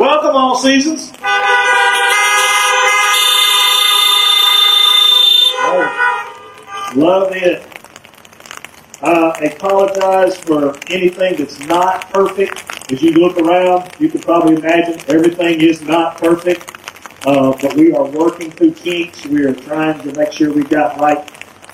Welcome, 0.00 0.34
all 0.34 0.56
seasons. 0.56 1.12
Oh, 5.62 6.92
love 6.96 7.32
it. 7.32 7.66
Uh, 9.02 9.32
I 9.38 9.52
apologize 9.54 10.38
for 10.38 10.74
anything 10.88 11.36
that's 11.36 11.60
not 11.66 12.10
perfect. 12.14 12.90
As 12.90 13.02
you 13.02 13.10
look 13.10 13.36
around, 13.36 13.94
you 13.98 14.08
can 14.08 14.22
probably 14.22 14.54
imagine 14.54 14.98
everything 15.08 15.60
is 15.60 15.82
not 15.82 16.16
perfect. 16.16 16.72
Uh, 17.26 17.54
but 17.60 17.74
we 17.74 17.92
are 17.92 18.06
working 18.06 18.50
through 18.50 18.72
kinks. 18.72 19.26
We 19.26 19.44
are 19.44 19.52
trying 19.52 20.00
to 20.00 20.18
make 20.18 20.32
sure 20.32 20.50
we've 20.50 20.70
got 20.70 20.98
right 20.98 21.18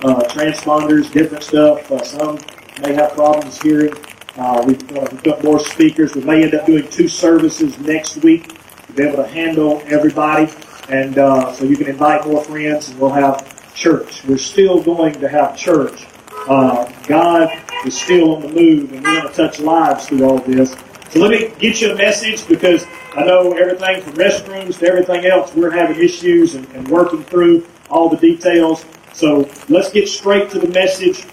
uh, 0.04 0.24
transponders, 0.30 1.12
different 1.12 1.44
stuff. 1.44 1.88
Uh, 1.92 2.02
some 2.02 2.40
may 2.82 2.92
have 2.92 3.12
problems 3.12 3.62
hearing. 3.62 3.94
Uh, 4.36 4.62
we've, 4.66 4.96
uh, 4.96 5.06
we've 5.10 5.22
got 5.22 5.42
more 5.42 5.58
speakers. 5.58 6.14
We 6.14 6.24
may 6.24 6.42
end 6.42 6.54
up 6.54 6.66
doing 6.66 6.88
two 6.88 7.08
services 7.08 7.78
next 7.78 8.18
week 8.18 8.48
to 8.86 8.92
be 8.92 9.02
able 9.04 9.22
to 9.22 9.28
handle 9.28 9.82
everybody. 9.86 10.52
And 10.88 11.18
uh, 11.18 11.52
so 11.52 11.64
you 11.64 11.76
can 11.76 11.88
invite 11.88 12.26
more 12.26 12.44
friends 12.44 12.88
and 12.88 13.00
we'll 13.00 13.10
have 13.10 13.74
church. 13.74 14.24
We're 14.24 14.38
still 14.38 14.82
going 14.82 15.14
to 15.20 15.28
have 15.28 15.56
church. 15.56 16.06
Uh, 16.48 16.90
God 17.06 17.50
is 17.84 18.00
still 18.00 18.36
on 18.36 18.42
the 18.42 18.48
move, 18.48 18.92
and 18.92 19.02
we're 19.02 19.20
going 19.20 19.28
to 19.28 19.34
touch 19.34 19.58
lives 19.58 20.06
through 20.06 20.24
all 20.24 20.38
this. 20.38 20.76
So 21.10 21.20
let 21.20 21.30
me 21.30 21.52
get 21.58 21.80
you 21.80 21.92
a 21.92 21.96
message 21.96 22.46
because 22.46 22.84
I 23.14 23.24
know 23.24 23.52
everything 23.52 24.02
from 24.02 24.12
restrooms 24.14 24.78
to 24.78 24.86
everything 24.86 25.26
else, 25.26 25.54
we're 25.54 25.70
having 25.70 25.98
issues 26.02 26.54
and, 26.54 26.66
and 26.74 26.86
working 26.88 27.24
through 27.24 27.66
all 27.90 28.08
the 28.08 28.16
details. 28.16 28.84
So 29.12 29.48
let's 29.68 29.90
get 29.90 30.08
straight 30.08 30.50
to 30.50 30.58
the 30.58 30.68
message, 30.68 31.26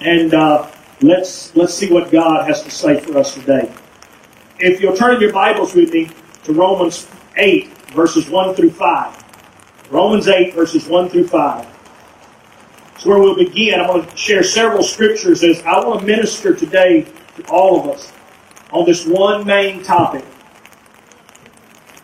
and 0.00 0.34
uh, 0.34 0.70
let's 1.02 1.54
let's 1.56 1.74
see 1.74 1.92
what 1.92 2.10
God 2.10 2.46
has 2.46 2.62
to 2.62 2.70
say 2.70 3.00
for 3.00 3.18
us 3.18 3.34
today. 3.34 3.72
If 4.58 4.80
you'll 4.80 4.96
turn 4.96 5.14
in 5.14 5.20
your 5.20 5.32
Bibles 5.32 5.74
with 5.74 5.92
me 5.92 6.10
to 6.44 6.52
Romans 6.52 7.08
8, 7.36 7.68
verses 7.92 8.28
1 8.28 8.54
through 8.54 8.70
5. 8.70 9.90
Romans 9.90 10.28
8, 10.28 10.54
verses 10.54 10.86
1 10.86 11.08
through 11.08 11.26
5. 11.26 11.66
It's 12.94 13.06
where 13.06 13.18
we'll 13.18 13.36
begin. 13.36 13.80
I'm 13.80 13.86
going 13.86 14.06
to 14.06 14.16
share 14.16 14.42
several 14.42 14.82
scriptures 14.82 15.42
as 15.42 15.62
I 15.62 15.84
want 15.84 16.00
to 16.00 16.06
minister 16.06 16.54
today 16.54 17.06
to 17.36 17.46
all 17.50 17.80
of 17.80 17.88
us 17.88 18.12
on 18.70 18.84
this 18.84 19.06
one 19.06 19.46
main 19.46 19.82
topic. 19.82 20.24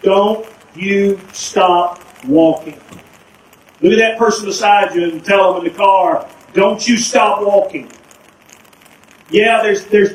Don't 0.02 0.46
you 0.74 1.20
stop 1.32 2.02
walking. 2.26 2.80
Look 3.82 3.92
at 3.92 3.98
that 3.98 4.18
person 4.18 4.46
beside 4.46 4.94
you 4.94 5.10
and 5.10 5.24
tell 5.24 5.54
them 5.54 5.66
in 5.66 5.72
the 5.72 5.76
car, 5.76 6.28
don't 6.54 6.86
you 6.88 6.96
stop 6.96 7.42
walking. 7.42 7.90
Yeah, 9.30 9.62
there's 9.62 9.84
there's 9.86 10.14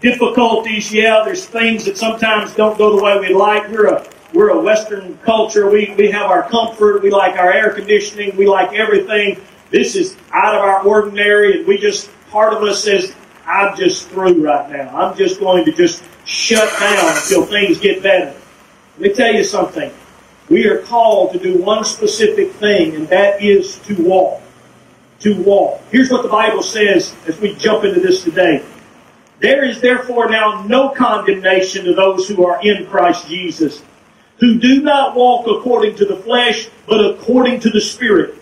difficulties. 0.00 0.92
Yeah, 0.92 1.22
there's 1.24 1.46
things 1.46 1.84
that 1.84 1.96
sometimes 1.96 2.54
don't 2.54 2.76
go 2.78 2.96
the 2.96 3.02
way 3.02 3.18
we 3.18 3.34
like. 3.34 3.68
We're 3.70 3.88
a 3.88 4.08
we're 4.32 4.50
a 4.50 4.60
Western 4.60 5.18
culture. 5.18 5.70
We 5.70 5.94
we 5.96 6.10
have 6.10 6.30
our 6.30 6.48
comfort. 6.48 7.02
We 7.02 7.10
like 7.10 7.36
our 7.36 7.52
air 7.52 7.70
conditioning. 7.70 8.36
We 8.36 8.46
like 8.46 8.72
everything. 8.72 9.40
This 9.70 9.94
is 9.94 10.16
out 10.32 10.56
of 10.56 10.62
our 10.62 10.82
ordinary, 10.84 11.58
and 11.58 11.66
we 11.66 11.78
just, 11.78 12.10
part 12.30 12.52
of 12.52 12.62
us 12.64 12.82
says, 12.82 13.14
I'm 13.46 13.76
just 13.76 14.08
through 14.08 14.44
right 14.44 14.68
now. 14.68 14.88
I'm 14.96 15.16
just 15.16 15.38
going 15.38 15.64
to 15.64 15.72
just 15.72 16.02
shut 16.24 16.68
down 16.80 17.16
until 17.16 17.46
things 17.46 17.78
get 17.78 18.02
better. 18.02 18.34
Let 18.98 19.00
me 19.00 19.14
tell 19.14 19.32
you 19.32 19.44
something. 19.44 19.92
We 20.48 20.66
are 20.66 20.78
called 20.82 21.32
to 21.34 21.38
do 21.38 21.56
one 21.58 21.84
specific 21.84 22.50
thing, 22.54 22.96
and 22.96 23.08
that 23.08 23.40
is 23.40 23.78
to 23.80 23.94
walk. 24.02 24.42
To 25.20 25.42
walk. 25.42 25.82
Here's 25.90 26.10
what 26.10 26.22
the 26.22 26.28
Bible 26.28 26.62
says 26.62 27.14
as 27.26 27.38
we 27.40 27.54
jump 27.56 27.84
into 27.84 28.00
this 28.00 28.24
today. 28.24 28.64
There 29.40 29.64
is 29.64 29.80
therefore 29.80 30.30
now 30.30 30.64
no 30.66 30.90
condemnation 30.90 31.84
to 31.84 31.94
those 31.94 32.28
who 32.28 32.46
are 32.46 32.60
in 32.62 32.86
Christ 32.86 33.28
Jesus, 33.28 33.82
who 34.38 34.58
do 34.58 34.82
not 34.82 35.14
walk 35.14 35.46
according 35.46 35.96
to 35.96 36.06
the 36.06 36.16
flesh, 36.16 36.68
but 36.86 37.04
according 37.04 37.60
to 37.60 37.70
the 37.70 37.80
Spirit. 37.80 38.34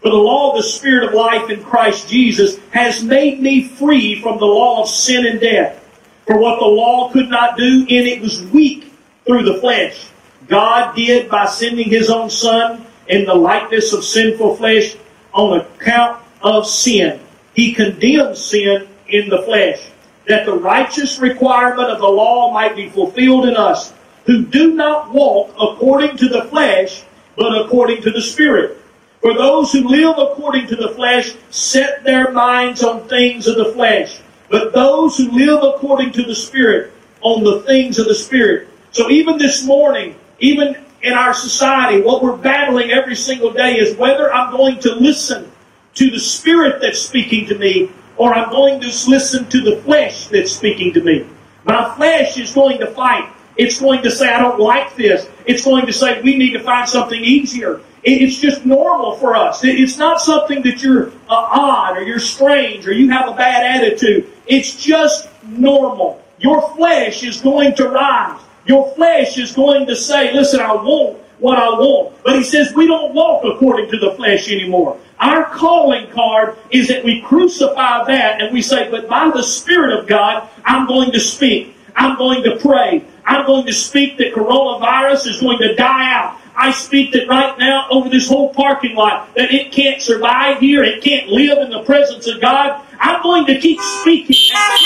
For 0.00 0.10
the 0.10 0.16
law 0.16 0.50
of 0.50 0.56
the 0.56 0.68
Spirit 0.68 1.08
of 1.08 1.14
life 1.14 1.50
in 1.50 1.62
Christ 1.62 2.08
Jesus 2.08 2.58
has 2.70 3.02
made 3.02 3.40
me 3.40 3.68
free 3.68 4.20
from 4.20 4.38
the 4.38 4.44
law 4.44 4.82
of 4.82 4.88
sin 4.88 5.26
and 5.26 5.40
death. 5.40 5.80
For 6.26 6.38
what 6.38 6.58
the 6.58 6.66
law 6.66 7.10
could 7.12 7.28
not 7.28 7.56
do, 7.56 7.86
in 7.88 8.06
it 8.06 8.20
was 8.20 8.42
weak 8.46 8.92
through 9.24 9.44
the 9.44 9.60
flesh. 9.60 10.08
God 10.46 10.94
did 10.96 11.30
by 11.30 11.46
sending 11.46 11.88
His 11.88 12.10
own 12.10 12.28
Son 12.28 12.84
in 13.08 13.24
the 13.24 13.34
likeness 13.34 13.92
of 13.92 14.04
sinful 14.04 14.56
flesh 14.56 14.96
on 15.32 15.60
account 15.60 16.23
of 16.44 16.68
sin. 16.68 17.18
He 17.54 17.72
condemned 17.72 18.36
sin 18.36 18.88
in 19.08 19.28
the 19.28 19.42
flesh, 19.42 19.90
that 20.28 20.46
the 20.46 20.54
righteous 20.54 21.18
requirement 21.18 21.90
of 21.90 21.98
the 21.98 22.06
law 22.06 22.52
might 22.52 22.76
be 22.76 22.88
fulfilled 22.88 23.46
in 23.46 23.56
us, 23.56 23.92
who 24.26 24.44
do 24.44 24.74
not 24.74 25.12
walk 25.12 25.54
according 25.60 26.16
to 26.18 26.28
the 26.28 26.44
flesh, 26.44 27.04
but 27.36 27.64
according 27.64 28.02
to 28.02 28.10
the 28.10 28.20
Spirit. 28.20 28.80
For 29.20 29.34
those 29.34 29.72
who 29.72 29.88
live 29.88 30.16
according 30.18 30.66
to 30.68 30.76
the 30.76 30.90
flesh 30.90 31.34
set 31.50 32.04
their 32.04 32.30
minds 32.30 32.82
on 32.82 33.08
things 33.08 33.46
of 33.46 33.56
the 33.56 33.72
flesh, 33.72 34.20
but 34.50 34.72
those 34.72 35.16
who 35.16 35.30
live 35.30 35.62
according 35.62 36.12
to 36.12 36.22
the 36.22 36.34
Spirit 36.34 36.92
on 37.22 37.42
the 37.42 37.62
things 37.62 37.98
of 37.98 38.06
the 38.06 38.14
Spirit. 38.14 38.68
So 38.90 39.10
even 39.10 39.38
this 39.38 39.64
morning, 39.64 40.16
even 40.40 40.76
in 41.02 41.12
our 41.14 41.32
society, 41.34 42.02
what 42.02 42.22
we're 42.22 42.36
battling 42.36 42.90
every 42.90 43.16
single 43.16 43.52
day 43.52 43.78
is 43.78 43.96
whether 43.96 44.32
I'm 44.32 44.50
going 44.50 44.78
to 44.80 44.94
listen 44.94 45.50
to 45.94 46.10
the 46.10 46.20
Spirit 46.20 46.80
that's 46.80 47.00
speaking 47.00 47.46
to 47.46 47.58
me 47.58 47.90
or 48.16 48.34
I'm 48.34 48.50
going 48.50 48.80
to 48.80 48.86
listen 48.86 49.48
to 49.50 49.60
the 49.60 49.76
flesh 49.82 50.28
that's 50.28 50.52
speaking 50.52 50.92
to 50.94 51.02
me. 51.02 51.26
My 51.64 51.94
flesh 51.96 52.38
is 52.38 52.54
going 52.54 52.78
to 52.80 52.86
fight. 52.86 53.30
It's 53.56 53.80
going 53.80 54.02
to 54.02 54.10
say, 54.10 54.32
I 54.32 54.40
don't 54.40 54.60
like 54.60 54.96
this. 54.96 55.28
It's 55.46 55.64
going 55.64 55.86
to 55.86 55.92
say, 55.92 56.20
we 56.22 56.36
need 56.36 56.52
to 56.52 56.60
find 56.60 56.88
something 56.88 57.22
easier. 57.22 57.80
It's 58.02 58.38
just 58.38 58.66
normal 58.66 59.16
for 59.16 59.34
us. 59.34 59.64
It's 59.64 59.96
not 59.96 60.20
something 60.20 60.62
that 60.62 60.82
you're 60.82 61.08
uh, 61.08 61.12
odd 61.28 61.96
or 61.96 62.02
you're 62.02 62.18
strange 62.18 62.86
or 62.86 62.92
you 62.92 63.10
have 63.10 63.28
a 63.28 63.34
bad 63.34 63.82
attitude. 63.82 64.30
It's 64.46 64.82
just 64.82 65.28
normal. 65.42 66.22
Your 66.38 66.74
flesh 66.76 67.22
is 67.22 67.40
going 67.40 67.74
to 67.76 67.88
rise. 67.88 68.40
Your 68.66 68.94
flesh 68.94 69.38
is 69.38 69.52
going 69.52 69.86
to 69.86 69.96
say, 69.96 70.32
listen, 70.34 70.60
I 70.60 70.74
want 70.74 71.18
what 71.38 71.58
I 71.58 71.68
want. 71.70 72.22
But 72.22 72.36
he 72.36 72.44
says 72.44 72.74
we 72.74 72.86
don't 72.86 73.14
walk 73.14 73.44
according 73.44 73.90
to 73.90 73.98
the 73.98 74.12
flesh 74.12 74.50
anymore. 74.50 74.98
Our 75.24 75.46
calling 75.46 76.10
card 76.10 76.58
is 76.70 76.88
that 76.88 77.02
we 77.02 77.22
crucify 77.22 78.04
that 78.04 78.42
and 78.42 78.52
we 78.52 78.60
say, 78.60 78.90
but 78.90 79.08
by 79.08 79.30
the 79.30 79.42
Spirit 79.42 79.98
of 79.98 80.06
God, 80.06 80.50
I'm 80.66 80.86
going 80.86 81.12
to 81.12 81.18
speak. 81.18 81.73
I'm 81.96 82.16
going 82.16 82.42
to 82.44 82.56
pray. 82.56 83.04
I'm 83.24 83.46
going 83.46 83.66
to 83.66 83.72
speak 83.72 84.18
that 84.18 84.34
coronavirus 84.34 85.26
is 85.28 85.40
going 85.40 85.58
to 85.58 85.74
die 85.74 86.12
out. 86.12 86.40
I 86.56 86.70
speak 86.70 87.12
that 87.12 87.26
right 87.28 87.58
now 87.58 87.88
over 87.90 88.08
this 88.08 88.28
whole 88.28 88.54
parking 88.54 88.94
lot 88.94 89.34
that 89.34 89.52
it 89.52 89.72
can't 89.72 90.00
survive 90.00 90.60
here, 90.60 90.84
it 90.84 91.02
can't 91.02 91.28
live 91.28 91.58
in 91.58 91.70
the 91.70 91.82
presence 91.82 92.28
of 92.28 92.40
God. 92.40 92.80
I'm 93.00 93.22
going 93.22 93.46
to 93.46 93.58
keep 93.58 93.80
speaking 93.80 94.36
and 94.54 94.78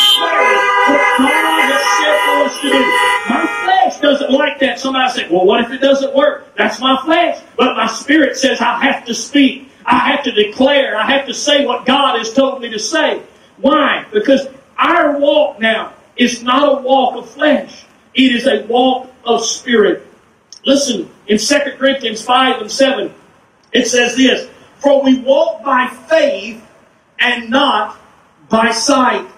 declaring 0.00 0.64
what 0.88 1.18
God 1.18 1.60
has 1.70 1.84
said 2.00 2.16
for 2.24 2.36
us 2.44 2.60
to 2.60 2.68
do. 2.70 3.34
My 3.34 3.64
flesh 3.64 4.00
doesn't 4.00 4.30
like 4.30 4.58
that. 4.60 4.80
Somebody 4.80 5.12
said, 5.12 5.30
well, 5.30 5.44
what 5.44 5.60
if 5.60 5.70
it 5.70 5.80
doesn't 5.80 6.14
work? 6.14 6.54
That's 6.56 6.80
my 6.80 7.00
flesh. 7.04 7.42
But 7.56 7.76
my 7.76 7.86
spirit 7.86 8.36
says 8.36 8.60
I 8.60 8.82
have 8.84 9.04
to 9.04 9.14
speak. 9.14 9.70
I 9.84 9.98
have 9.98 10.24
to 10.24 10.32
declare. 10.32 10.96
I 10.96 11.04
have 11.06 11.26
to 11.26 11.34
say 11.34 11.66
what 11.66 11.84
God 11.84 12.18
has 12.18 12.32
told 12.32 12.62
me 12.62 12.70
to 12.70 12.78
say. 12.78 13.22
Why? 13.58 14.06
Because 14.12 14.48
our 14.78 15.18
walk 15.18 15.60
now 15.60 15.93
is 16.16 16.42
not 16.42 16.68
a 16.68 16.82
walk 16.82 17.16
of 17.16 17.28
flesh. 17.30 17.84
It 18.14 18.32
is 18.32 18.46
a 18.46 18.64
walk 18.66 19.12
of 19.24 19.44
spirit. 19.44 20.06
Listen, 20.64 21.10
in 21.26 21.38
2 21.38 21.76
Corinthians 21.78 22.24
5 22.24 22.62
and 22.62 22.70
7, 22.70 23.12
it 23.72 23.86
says 23.86 24.16
this, 24.16 24.48
For 24.78 25.02
we 25.02 25.18
walk 25.20 25.62
by 25.64 25.88
faith 26.08 26.64
and 27.18 27.50
not 27.50 27.98
by 28.48 28.70
sight. 28.70 29.28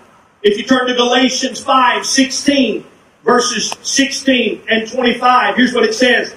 If 0.43 0.59
you 0.59 0.65
turn 0.65 0.87
to 0.87 0.95
Galatians 0.95 1.63
5, 1.63 2.05
16, 2.07 2.85
verses 3.25 3.75
16 3.83 4.63
and 4.69 4.91
25, 4.91 5.57
here's 5.57 5.75
what 5.75 5.85
it 5.85 5.95
says. 5.95 6.35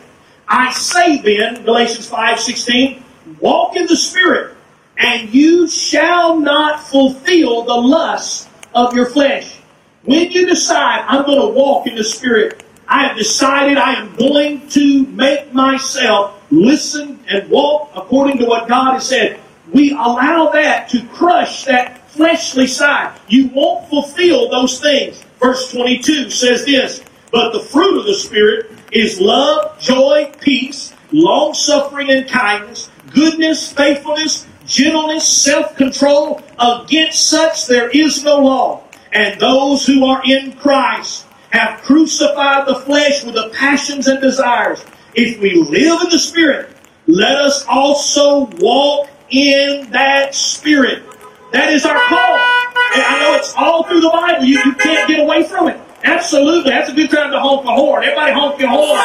I 0.48 0.72
say 0.72 1.22
then, 1.22 1.64
Galatians 1.64 2.08
5, 2.08 2.40
16, 2.40 3.04
walk 3.40 3.76
in 3.76 3.86
the 3.86 3.96
Spirit, 3.96 4.56
and 4.98 5.32
you 5.32 5.70
shall 5.70 6.40
not 6.40 6.82
fulfill 6.82 7.64
the 7.64 7.76
lust 7.76 8.50
of 8.74 8.96
your 8.96 9.06
flesh. 9.06 9.59
When 10.04 10.32
you 10.32 10.46
decide, 10.48 11.04
I'm 11.08 11.26
going 11.26 11.42
to 11.42 11.60
walk 11.60 11.86
in 11.86 11.96
the 11.96 12.04
Spirit, 12.04 12.64
I 12.88 13.06
have 13.08 13.18
decided 13.18 13.78
I 13.78 13.96
am 13.96 14.16
going 14.16 14.68
to 14.70 15.06
make 15.08 15.54
myself 15.54 16.42
listen 16.52 17.20
and 17.28 17.50
walk 17.50 17.92
according 17.96 18.38
to 18.38 18.46
what 18.46 18.70
God 18.70 18.94
has 18.94 19.10
said. 19.10 19.42
We 19.74 19.92
allow 19.92 20.52
that 20.54 20.88
to 20.90 21.06
crush 21.08 21.66
that 21.66 22.10
fleshly 22.12 22.66
side. 22.66 23.20
You 23.28 23.50
won't 23.50 23.90
fulfill 23.90 24.50
those 24.50 24.80
things. 24.80 25.22
Verse 25.40 25.72
22 25.72 26.30
says 26.30 26.66
this, 26.66 27.04
but 27.32 27.52
the 27.52 27.60
fruit 27.60 28.00
of 28.00 28.06
the 28.06 28.16
Spirit 28.16 28.72
is 28.94 29.20
love, 29.20 29.80
joy, 29.80 30.32
peace, 30.40 30.94
long 31.12 31.54
suffering 31.54 32.10
and 32.10 32.28
kindness, 32.28 32.90
goodness, 33.12 33.72
faithfulness, 33.74 34.48
gentleness, 34.66 35.28
self-control. 35.28 36.42
Against 36.58 37.28
such 37.28 37.68
there 37.68 37.90
is 37.90 38.24
no 38.24 38.40
law. 38.40 38.84
And 39.12 39.40
those 39.40 39.86
who 39.86 40.06
are 40.06 40.22
in 40.24 40.54
Christ 40.54 41.26
have 41.52 41.82
crucified 41.82 42.68
the 42.68 42.76
flesh 42.76 43.24
with 43.24 43.36
the 43.36 43.50
passions 43.54 44.08
and 44.08 44.22
desires. 44.22 44.86
If 45.16 45.40
we 45.40 45.56
live 45.56 46.02
in 46.02 46.10
the 46.10 46.20
Spirit, 46.20 46.76
let 47.08 47.38
us 47.38 47.66
also 47.68 48.46
walk 48.60 49.10
in 49.30 49.90
that 49.92 50.36
Spirit. 50.36 51.04
That 51.52 51.74
is 51.74 51.86
our 51.86 52.00
call. 52.08 52.36
And 52.94 53.04
I 53.04 53.20
know 53.22 53.36
it's 53.36 53.54
all 53.56 53.84
through 53.84 54.02
the 54.02 54.10
Bible. 54.10 54.46
You, 54.46 54.62
you 54.64 54.74
can't 54.74 55.08
get 55.08 55.20
away 55.20 55.44
from 55.44 55.70
it. 55.70 55.80
Absolutely. 56.04 56.70
That's 56.72 56.90
a 56.92 56.94
good 56.94 57.10
time 57.10 57.32
to 57.32 57.40
honk 57.40 57.64
the 57.64 57.72
horn. 57.72 58.04
Everybody 58.04 58.32
honk 58.34 58.60
your 58.60 58.70
horn. 58.70 59.00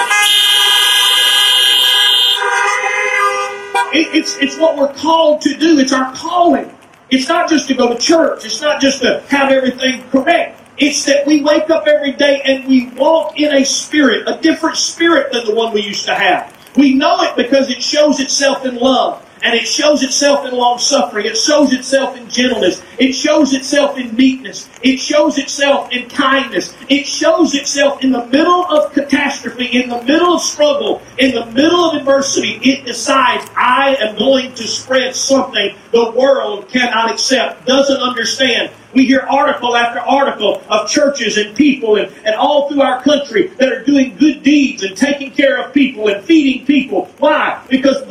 It, 3.94 4.14
it's, 4.14 4.36
it's 4.38 4.58
what 4.58 4.76
we're 4.76 4.92
called 4.92 5.40
to 5.42 5.56
do. 5.56 5.78
It's 5.78 5.92
our 5.92 6.12
calling. 6.14 6.73
It's 7.10 7.28
not 7.28 7.48
just 7.48 7.68
to 7.68 7.74
go 7.74 7.92
to 7.92 7.98
church. 7.98 8.44
It's 8.44 8.60
not 8.60 8.80
just 8.80 9.02
to 9.02 9.20
have 9.28 9.50
everything 9.50 10.08
correct. 10.10 10.60
It's 10.76 11.04
that 11.04 11.26
we 11.26 11.42
wake 11.42 11.70
up 11.70 11.86
every 11.86 12.12
day 12.12 12.42
and 12.44 12.66
we 12.66 12.88
walk 12.90 13.38
in 13.38 13.54
a 13.54 13.64
spirit, 13.64 14.26
a 14.26 14.40
different 14.40 14.76
spirit 14.76 15.32
than 15.32 15.44
the 15.44 15.54
one 15.54 15.72
we 15.72 15.82
used 15.82 16.06
to 16.06 16.14
have. 16.14 16.52
We 16.76 16.94
know 16.94 17.22
it 17.22 17.36
because 17.36 17.70
it 17.70 17.82
shows 17.82 18.18
itself 18.18 18.64
in 18.64 18.76
love. 18.76 19.24
And 19.44 19.54
it 19.54 19.66
shows 19.66 20.02
itself 20.02 20.46
in 20.46 20.54
long 20.54 20.78
suffering. 20.78 21.26
It 21.26 21.36
shows 21.36 21.74
itself 21.74 22.16
in 22.16 22.30
gentleness. 22.30 22.82
It 22.98 23.12
shows 23.12 23.52
itself 23.52 23.98
in 23.98 24.16
meekness. 24.16 24.70
It 24.82 24.96
shows 24.96 25.36
itself 25.36 25.92
in 25.92 26.08
kindness. 26.08 26.74
It 26.88 27.06
shows 27.06 27.54
itself 27.54 28.02
in 28.02 28.10
the 28.10 28.24
middle 28.26 28.64
of 28.64 28.92
catastrophe, 28.94 29.66
in 29.66 29.90
the 29.90 30.02
middle 30.02 30.34
of 30.36 30.40
struggle, 30.40 31.02
in 31.18 31.34
the 31.34 31.44
middle 31.46 31.84
of 31.84 31.94
adversity. 31.94 32.58
It 32.62 32.86
decides, 32.86 33.48
I 33.54 33.96
am 34.00 34.16
going 34.16 34.54
to 34.54 34.66
spread 34.66 35.14
something 35.14 35.76
the 35.92 36.10
world 36.12 36.68
cannot 36.70 37.10
accept, 37.12 37.66
doesn't 37.66 38.00
understand. 38.00 38.72
We 38.94 39.06
hear 39.06 39.20
article 39.20 39.76
after 39.76 39.98
article 39.98 40.62
of 40.68 40.88
churches 40.88 41.36
and 41.36 41.56
people 41.56 41.96
and, 41.96 42.12
and 42.24 42.36
all 42.36 42.68
through 42.68 42.82
our 42.82 43.02
country 43.02 43.48
that 43.58 43.72
are 43.72 43.82
doing 43.82 44.16
good 44.16 44.44
deeds 44.44 44.84
and 44.84 44.96
taking 44.96 45.32
care 45.32 45.60
of 45.60 45.74
people 45.74 46.06
and 46.08 46.24
feeding 46.24 46.64
people. 46.64 47.06
Why? 47.18 47.60
Because 47.68 48.03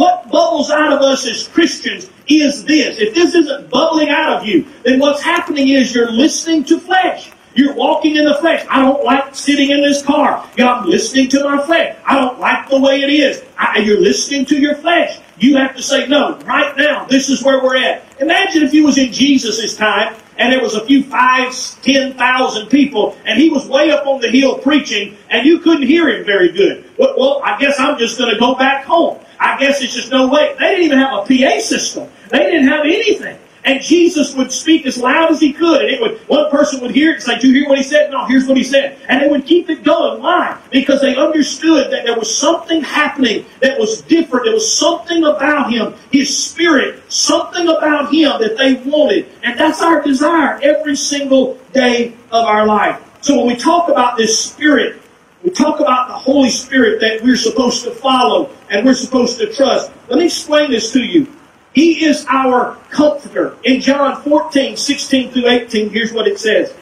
us 1.04 1.28
as 1.28 1.48
Christians 1.48 2.10
is 2.28 2.66
this. 2.66 3.00
If 3.00 3.14
this 3.14 3.36
isn't 3.36 3.70
bubbling 3.70 4.10
out 4.10 4.42
of 4.42 4.48
you, 4.48 4.66
then 4.84 5.00
what's 5.00 5.22
happening 5.22 5.70
is 5.70 5.94
you're 5.94 6.12
listening 6.12 6.64
to 6.66 6.80
flesh. 6.80 7.32
You're 7.56 7.76
walking 7.76 8.16
in 8.16 8.26
the 8.26 8.34
flesh. 8.36 8.66
I 8.70 8.82
don't 8.82 9.04
like 9.04 9.36
sitting 9.36 9.70
in 9.70 9.82
this 9.82 10.02
car. 10.02 10.50
I'm 10.58 10.90
listening 10.90 11.30
to 11.30 11.44
my 11.44 11.64
flesh. 11.64 11.96
I 12.06 12.16
don't 12.16 12.40
like 12.40 12.70
the 12.70 12.80
way 12.80 13.02
it 13.02 13.10
is. 13.10 13.44
I, 13.58 13.80
you're 13.80 14.02
listening 14.02 14.46
to 14.48 14.60
your 14.60 14.76
flesh. 14.76 15.20
You 15.38 15.58
have 15.58 15.76
to 15.76 15.84
say, 15.84 16.08
no, 16.08 16.38
right 16.40 16.76
now, 16.78 17.06
this 17.06 17.30
is 17.30 17.44
where 17.44 17.62
we're 17.62 17.78
at. 17.78 18.04
Imagine 18.20 18.64
if 18.64 18.74
you 18.74 18.86
was 18.86 18.98
in 18.98 19.12
Jesus' 19.12 19.76
time 19.76 20.16
and 20.38 20.52
there 20.52 20.62
was 20.62 20.76
a 20.76 20.86
few 20.86 21.04
five, 21.04 21.54
ten 21.82 22.14
thousand 22.14 22.68
people, 22.68 23.18
and 23.26 23.40
he 23.40 23.50
was 23.50 23.68
way 23.68 23.92
up 23.92 24.06
on 24.06 24.22
the 24.22 24.30
hill 24.30 24.58
preaching, 24.60 25.18
and 25.30 25.46
you 25.46 25.60
couldn't 25.60 25.88
hear 25.88 26.10
him 26.10 26.26
very 26.26 26.52
good. 26.52 26.86
Well, 26.98 27.16
well 27.18 27.42
I 27.44 27.58
guess 27.60 27.80
I'm 27.80 27.98
just 27.98 28.18
going 28.18 28.34
to 28.34 28.40
go 28.40 28.56
back 28.56 28.86
home. 28.86 29.20
I 29.40 29.58
guess 29.58 29.82
it's 29.82 29.94
just 29.94 30.10
no 30.10 30.30
way. 30.30 30.56
They 30.60 30.70
didn't 30.70 30.86
even 30.86 31.00
have 31.00 31.14
a 31.14 31.22
PA 31.22 31.60
system. 31.60 32.10
They 32.30 32.40
didn't 32.40 32.68
have 32.68 32.86
anything. 32.86 33.38
And 33.66 33.82
Jesus 33.82 34.36
would 34.36 34.52
speak 34.52 34.86
as 34.86 34.98
loud 34.98 35.32
as 35.32 35.40
he 35.40 35.54
could. 35.54 35.82
And 35.82 35.90
it 35.90 36.02
would, 36.02 36.20
one 36.28 36.50
person 36.52 36.82
would 36.82 36.92
hear 36.92 37.12
it 37.12 37.16
and 37.16 37.24
say, 37.24 37.40
Do 37.40 37.48
you 37.48 37.62
hear 37.62 37.70
what 37.70 37.78
he 37.78 37.84
said? 37.84 38.12
No, 38.12 38.26
here's 38.26 38.46
what 38.46 38.58
he 38.58 38.64
said. 38.64 39.00
And 39.08 39.22
they 39.22 39.30
would 39.30 39.46
keep 39.46 39.70
it 39.70 39.84
going. 39.84 40.22
Why? 40.22 40.60
Because 40.70 41.02
they 41.02 41.16
understood 41.16 41.92
that 41.92 42.06
there 42.06 42.18
was 42.18 42.36
something 42.36 42.82
happening 42.82 43.46
that 43.62 43.80
was 43.80 44.02
different. 44.02 44.46
There 44.46 44.54
was 44.54 44.78
something 44.78 45.24
about 45.24 45.72
him, 45.72 45.94
his 46.12 46.36
spirit, 46.36 47.10
something 47.12 47.68
about 47.68 48.14
him 48.14 48.40
that 48.42 48.58
they 48.58 48.76
wanted. 48.90 49.30
And 49.44 49.58
that's 49.58 49.82
our 49.82 50.02
desire 50.02 50.60
every 50.62 50.98
single 50.98 51.58
day 51.72 52.14
of 52.32 52.46
our 52.46 52.66
life. 52.66 53.02
So 53.22 53.38
when 53.38 53.48
we 53.48 53.56
talk 53.56 53.88
about 53.88 54.18
this 54.18 54.38
spirit, 54.38 55.02
we 55.44 55.52
talk 55.52 55.80
about 55.80 56.10
the 56.10 56.14
Holy 56.14 56.50
Spirit 56.50 57.00
that 57.02 57.22
we're 57.22 57.38
supposed 57.38 57.84
to 57.86 57.92
follow 57.92 58.50
and 58.70 58.86
we're 58.86 58.94
supposed 58.94 59.38
to 59.40 59.54
trust. 59.54 59.92
Let 60.10 60.20
me 60.20 60.26
explain 60.26 60.72
this 60.72 60.92
to 60.94 61.02
you. 61.02 61.28
He 61.74 62.06
is 62.06 62.26
our 62.30 62.78
comforter. 62.90 63.58
In 63.64 63.82
John 63.82 64.22
14, 64.22 64.78
16 64.78 65.32
through 65.32 65.48
18, 65.48 65.90
here's 65.90 66.14
what 66.14 66.28
it 66.28 66.40
says. 66.40 66.74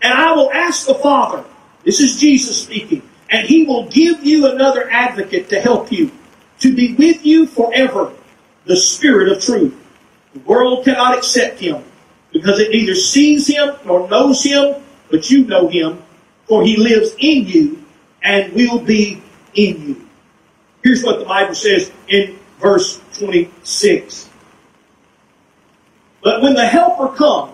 And 0.00 0.12
I 0.12 0.32
will 0.32 0.52
ask 0.52 0.86
the 0.86 0.94
Father, 0.94 1.44
this 1.84 2.00
is 2.00 2.20
Jesus 2.20 2.62
speaking, 2.62 3.02
and 3.28 3.46
he 3.46 3.64
will 3.64 3.88
give 3.88 4.24
you 4.24 4.46
another 4.46 4.88
advocate 4.90 5.48
to 5.48 5.60
help 5.60 5.90
you, 5.90 6.12
to 6.60 6.74
be 6.74 6.94
with 6.94 7.26
you 7.26 7.46
forever, 7.46 8.12
the 8.64 8.76
Spirit 8.76 9.32
of 9.32 9.42
truth. 9.42 9.74
The 10.34 10.40
world 10.40 10.84
cannot 10.84 11.18
accept 11.18 11.58
him 11.60 11.82
because 12.32 12.58
it 12.60 12.70
neither 12.70 12.94
sees 12.94 13.46
him 13.46 13.74
nor 13.84 14.08
knows 14.08 14.42
him, 14.42 14.82
but 15.10 15.30
you 15.30 15.44
know 15.46 15.68
him, 15.68 16.02
for 16.46 16.62
he 16.62 16.76
lives 16.76 17.14
in 17.18 17.46
you 17.46 17.84
and 18.22 18.52
will 18.52 18.80
be 18.80 19.22
in 19.54 19.88
you. 19.88 20.08
Here's 20.82 21.02
what 21.02 21.18
the 21.18 21.24
Bible 21.24 21.54
says 21.54 21.90
in 22.08 22.38
verse 22.60 23.00
26. 23.14 24.30
But 26.22 26.42
when 26.42 26.54
the 26.54 26.66
Helper 26.66 27.14
comes, 27.14 27.52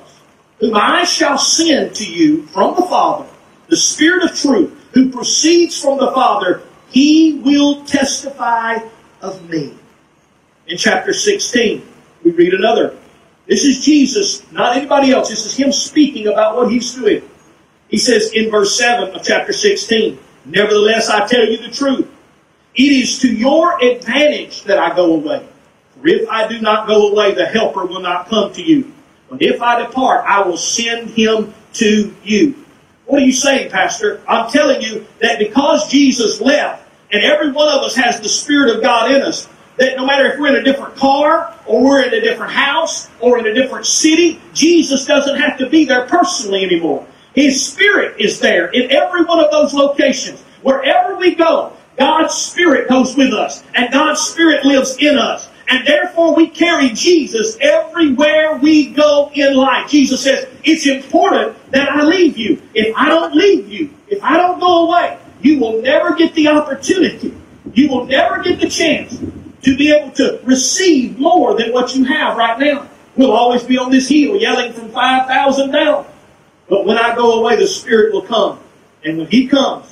whom 0.61 0.75
I 0.77 1.05
shall 1.05 1.39
send 1.39 1.95
to 1.97 2.05
you 2.11 2.47
from 2.47 2.77
the 2.77 2.83
Father, 2.83 3.29
the 3.69 3.77
Spirit 3.77 4.31
of 4.31 4.37
truth, 4.37 4.73
who 4.93 5.11
proceeds 5.11 5.81
from 5.81 5.99
the 5.99 6.13
Father, 6.13 6.63
he 6.89 7.41
will 7.45 7.85
testify 7.85 8.79
of 9.21 9.49
me. 9.49 9.75
In 10.67 10.77
chapter 10.77 11.13
16, 11.13 11.87
we 12.25 12.31
read 12.33 12.55
another. 12.55 12.97
This 13.47 13.65
is 13.65 13.85
Jesus, 13.85 14.51
not 14.53 14.77
anybody 14.77 15.11
else. 15.11 15.29
This 15.29 15.47
is 15.47 15.57
him 15.57 15.73
speaking 15.73 16.29
about 16.29 16.57
what 16.57 16.71
he's 16.71 16.95
doing. 16.95 17.29
He 17.89 17.99
says 17.99 18.33
in 18.33 18.51
verse 18.51 18.79
7 18.79 19.15
of 19.15 19.25
chapter 19.25 19.53
16, 19.53 20.19
Nevertheless, 20.45 21.09
I 21.09 21.27
tell 21.27 21.45
you 21.45 21.59
the 21.59 21.71
truth. 21.71 22.09
It 22.75 22.93
is 22.93 23.19
to 23.21 23.35
your 23.35 23.83
advantage 23.83 24.65
that 24.65 24.79
I 24.79 24.95
go 24.95 25.15
away. 25.15 25.47
If 26.05 26.29
I 26.29 26.49
do 26.49 26.61
not 26.61 26.87
go 26.87 27.11
away, 27.11 27.35
the 27.35 27.47
Helper 27.47 27.85
will 27.85 28.01
not 28.01 28.29
come 28.29 28.53
to 28.55 28.63
you. 28.63 28.93
But 29.29 29.43
if 29.43 29.63
I 29.63 29.83
depart, 29.83 30.25
I 30.27 30.43
will 30.43 30.57
send 30.57 31.11
him 31.11 31.55
to 31.75 32.15
you. 32.25 32.55
What 33.07 33.23
are 33.23 33.25
you 33.25 33.33
saying, 33.33 33.71
Pastor? 33.71 34.23
I'm 34.29 34.51
telling 34.51 34.83
you 34.83 35.07
that 35.21 35.39
because 35.39 35.91
Jesus 35.91 36.41
left, 36.41 36.89
and 37.13 37.23
every 37.23 37.51
one 37.51 37.69
of 37.69 37.83
us 37.83 37.97
has 37.97 38.21
the 38.21 38.29
Spirit 38.29 38.77
of 38.77 38.83
God 38.83 39.11
in 39.11 39.23
us, 39.23 39.49
that 39.77 39.97
no 39.97 40.07
matter 40.07 40.27
if 40.27 40.39
we're 40.39 40.49
in 40.49 40.57
a 40.57 40.63
different 40.63 40.97
car, 40.97 41.55
or 41.67 41.83
we're 41.83 42.03
in 42.03 42.15
a 42.15 42.21
different 42.21 42.53
house, 42.53 43.09
or 43.21 43.39
in 43.39 43.47
a 43.47 43.55
different 43.55 43.87
city, 43.87 44.41
Jesus 44.53 45.07
doesn't 45.07 45.41
have 45.41 45.59
to 45.59 45.69
be 45.69 45.85
there 45.85 46.07
personally 46.07 46.63
anymore. 46.63 47.07
His 47.35 47.65
Spirit 47.67 48.21
is 48.21 48.41
there 48.41 48.69
in 48.69 48.91
every 48.91 49.25
one 49.25 49.41
of 49.43 49.51
those 49.51 49.75
locations. 49.75 50.41
Wherever 50.63 51.17
we 51.17 51.35
go, 51.35 51.73
God's 51.97 52.35
Spirit 52.35 52.89
goes 52.89 53.17
with 53.17 53.33
us, 53.33 53.65
and 53.75 53.93
God's 53.93 54.21
Spirit 54.21 54.65
lives 54.65 54.97
in 54.99 55.19
us. 55.19 55.50
And 55.71 55.87
therefore, 55.87 56.35
we 56.35 56.49
carry 56.49 56.89
Jesus 56.89 57.57
everywhere 57.61 58.57
we 58.57 58.91
go 58.91 59.31
in 59.33 59.55
life. 59.55 59.89
Jesus 59.89 60.25
says, 60.25 60.49
It's 60.65 60.85
important 60.85 61.57
that 61.71 61.89
I 61.89 62.03
leave 62.03 62.37
you. 62.37 62.61
If 62.75 62.95
I 62.97 63.09
don't 63.09 63.37
leave 63.37 63.69
you, 63.69 63.91
if 64.09 64.21
I 64.21 64.37
don't 64.37 64.59
go 64.59 64.89
away, 64.89 65.17
you 65.41 65.61
will 65.61 65.81
never 65.81 66.17
get 66.17 66.35
the 66.35 66.49
opportunity. 66.49 67.33
You 67.73 67.89
will 67.89 68.07
never 68.07 68.43
get 68.43 68.59
the 68.59 68.69
chance 68.69 69.17
to 69.63 69.77
be 69.77 69.93
able 69.93 70.11
to 70.13 70.41
receive 70.43 71.21
more 71.21 71.57
than 71.57 71.73
what 71.73 71.95
you 71.95 72.05
have 72.05 72.37
right 72.37 72.59
now. 72.59 72.89
We'll 73.17 73.33
always 73.33 73.63
be 73.63 73.79
on 73.79 73.93
this 73.93 74.09
hill 74.09 74.37
yelling 74.37 74.73
from 74.73 74.91
5,000 74.91 75.71
down. 75.71 76.05
But 76.69 76.85
when 76.85 76.99
I 76.99 77.15
go 77.15 77.41
away, 77.41 77.55
the 77.55 77.69
Spirit 77.69 78.13
will 78.13 78.23
come. 78.23 78.59
And 79.05 79.19
when 79.19 79.29
He 79.29 79.47
comes, 79.47 79.87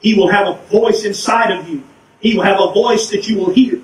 He 0.00 0.12
will 0.12 0.28
have 0.28 0.46
a 0.46 0.54
voice 0.66 1.06
inside 1.06 1.52
of 1.52 1.66
you. 1.70 1.84
He 2.20 2.36
will 2.36 2.44
have 2.44 2.60
a 2.60 2.70
voice 2.72 3.08
that 3.10 3.28
you 3.28 3.38
will 3.38 3.52
hear. 3.52 3.80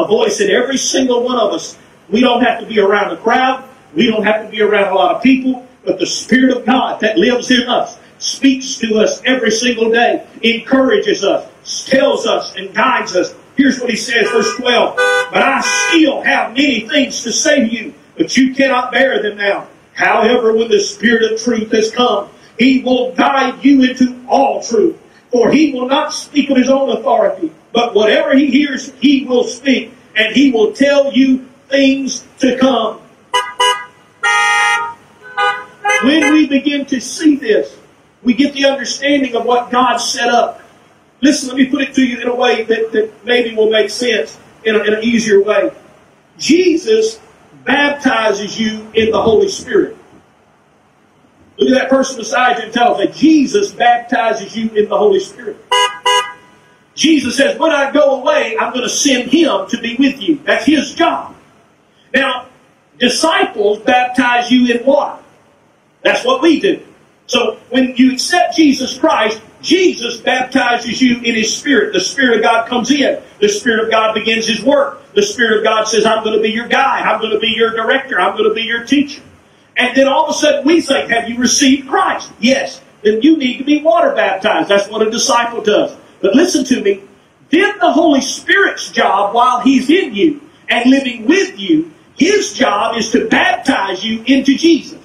A 0.00 0.06
voice 0.06 0.38
that 0.38 0.48
every 0.48 0.78
single 0.78 1.22
one 1.22 1.38
of 1.38 1.52
us, 1.52 1.76
we 2.08 2.20
don't 2.20 2.42
have 2.42 2.60
to 2.60 2.66
be 2.66 2.80
around 2.80 3.12
a 3.12 3.18
crowd. 3.18 3.68
We 3.94 4.06
don't 4.06 4.24
have 4.24 4.46
to 4.46 4.50
be 4.50 4.62
around 4.62 4.92
a 4.92 4.94
lot 4.94 5.16
of 5.16 5.22
people. 5.22 5.66
But 5.84 5.98
the 5.98 6.06
Spirit 6.06 6.56
of 6.56 6.64
God 6.64 7.00
that 7.00 7.18
lives 7.18 7.50
in 7.50 7.68
us 7.68 7.98
speaks 8.18 8.76
to 8.76 8.98
us 8.98 9.20
every 9.26 9.50
single 9.50 9.90
day, 9.90 10.26
encourages 10.42 11.22
us, 11.22 11.86
tells 11.86 12.26
us, 12.26 12.56
and 12.56 12.74
guides 12.74 13.14
us. 13.14 13.34
Here's 13.56 13.78
what 13.78 13.90
he 13.90 13.96
says, 13.96 14.30
verse 14.30 14.56
12. 14.56 14.96
But 14.96 15.42
I 15.42 15.60
still 15.60 16.22
have 16.22 16.54
many 16.54 16.88
things 16.88 17.22
to 17.24 17.32
say 17.32 17.60
to 17.60 17.66
you, 17.66 17.94
but 18.16 18.34
you 18.38 18.54
cannot 18.54 18.92
bear 18.92 19.22
them 19.22 19.36
now. 19.36 19.68
However, 19.92 20.54
when 20.54 20.70
the 20.70 20.80
Spirit 20.80 21.30
of 21.30 21.42
truth 21.42 21.72
has 21.72 21.90
come, 21.90 22.30
he 22.58 22.82
will 22.82 23.14
guide 23.14 23.62
you 23.62 23.82
into 23.82 24.24
all 24.28 24.62
truth. 24.62 24.96
For 25.30 25.50
he 25.50 25.72
will 25.72 25.88
not 25.88 26.14
speak 26.14 26.48
of 26.48 26.56
his 26.56 26.70
own 26.70 26.88
authority, 26.90 27.52
but 27.72 27.94
whatever 27.94 28.36
he 28.36 28.50
hears, 28.50 28.92
he 28.94 29.24
will 29.24 29.44
speak, 29.44 29.92
and 30.16 30.34
he 30.34 30.50
will 30.50 30.72
tell 30.72 31.12
you 31.12 31.48
things 31.68 32.26
to 32.38 32.58
come. 32.58 33.00
When 36.02 36.32
we 36.32 36.46
begin 36.46 36.86
to 36.86 37.00
see 37.00 37.36
this, 37.36 37.76
we 38.22 38.34
get 38.34 38.54
the 38.54 38.66
understanding 38.66 39.34
of 39.34 39.44
what 39.44 39.70
God 39.70 39.98
set 39.98 40.28
up. 40.28 40.62
Listen, 41.20 41.50
let 41.50 41.58
me 41.58 41.66
put 41.66 41.82
it 41.82 41.94
to 41.94 42.02
you 42.02 42.20
in 42.20 42.28
a 42.28 42.34
way 42.34 42.64
that, 42.64 42.92
that 42.92 43.24
maybe 43.24 43.54
will 43.54 43.70
make 43.70 43.90
sense 43.90 44.38
in, 44.64 44.74
a, 44.74 44.78
in 44.80 44.94
an 44.94 45.04
easier 45.04 45.42
way. 45.42 45.70
Jesus 46.38 47.20
baptizes 47.64 48.58
you 48.58 48.90
in 48.94 49.10
the 49.10 49.20
Holy 49.20 49.48
Spirit. 49.48 49.96
Look 51.58 51.68
at 51.76 51.82
that 51.82 51.90
person 51.90 52.16
beside 52.16 52.58
you 52.58 52.64
and 52.64 52.72
tell 52.72 52.96
them 52.96 53.06
that 53.06 53.14
Jesus 53.14 53.70
baptizes 53.72 54.56
you 54.56 54.70
in 54.70 54.88
the 54.88 54.96
Holy 54.96 55.20
Spirit. 55.20 55.58
Jesus 57.00 57.38
says, 57.38 57.58
when 57.58 57.70
I 57.70 57.90
go 57.90 58.20
away, 58.20 58.58
I'm 58.60 58.74
going 58.74 58.84
to 58.84 58.90
send 58.90 59.30
him 59.30 59.66
to 59.68 59.80
be 59.80 59.96
with 59.96 60.20
you. 60.20 60.36
That's 60.44 60.66
his 60.66 60.94
job. 60.94 61.34
Now, 62.12 62.48
disciples 62.98 63.78
baptize 63.78 64.50
you 64.50 64.70
in 64.70 64.84
water. 64.84 65.22
That's 66.02 66.26
what 66.26 66.42
we 66.42 66.60
do. 66.60 66.86
So 67.26 67.58
when 67.70 67.96
you 67.96 68.12
accept 68.12 68.54
Jesus 68.54 68.98
Christ, 68.98 69.40
Jesus 69.62 70.18
baptizes 70.18 71.00
you 71.00 71.16
in 71.22 71.34
His 71.34 71.56
Spirit. 71.56 71.94
The 71.94 72.00
Spirit 72.00 72.36
of 72.36 72.42
God 72.42 72.68
comes 72.68 72.90
in. 72.90 73.22
The 73.40 73.48
Spirit 73.48 73.84
of 73.84 73.90
God 73.90 74.12
begins 74.12 74.46
His 74.46 74.62
work. 74.62 75.00
The 75.14 75.22
Spirit 75.22 75.58
of 75.58 75.64
God 75.64 75.84
says, 75.84 76.04
I'm 76.04 76.22
going 76.22 76.36
to 76.36 76.42
be 76.42 76.50
your 76.50 76.68
guide. 76.68 77.06
I'm 77.06 77.20
going 77.20 77.32
to 77.32 77.38
be 77.38 77.54
your 77.56 77.70
director. 77.70 78.20
I'm 78.20 78.36
going 78.36 78.48
to 78.48 78.54
be 78.54 78.62
your 78.62 78.84
teacher. 78.84 79.22
And 79.76 79.96
then 79.96 80.06
all 80.06 80.24
of 80.24 80.30
a 80.30 80.38
sudden 80.38 80.66
we 80.66 80.82
say, 80.82 81.08
have 81.08 81.30
you 81.30 81.38
received 81.38 81.88
Christ? 81.88 82.30
Yes. 82.40 82.82
Then 83.02 83.22
you 83.22 83.38
need 83.38 83.56
to 83.58 83.64
be 83.64 83.80
water 83.80 84.14
baptized. 84.14 84.68
That's 84.68 84.88
what 84.88 85.06
a 85.06 85.10
disciple 85.10 85.62
does. 85.62 85.96
But 86.20 86.34
listen 86.34 86.64
to 86.66 86.82
me. 86.82 87.02
Then 87.50 87.78
the 87.78 87.92
Holy 87.92 88.20
Spirit's 88.20 88.90
job 88.90 89.34
while 89.34 89.60
He's 89.60 89.90
in 89.90 90.14
you 90.14 90.40
and 90.68 90.90
living 90.90 91.26
with 91.26 91.58
you, 91.58 91.92
His 92.16 92.52
job 92.52 92.96
is 92.96 93.10
to 93.10 93.28
baptize 93.28 94.04
you 94.04 94.22
into 94.24 94.56
Jesus. 94.56 94.98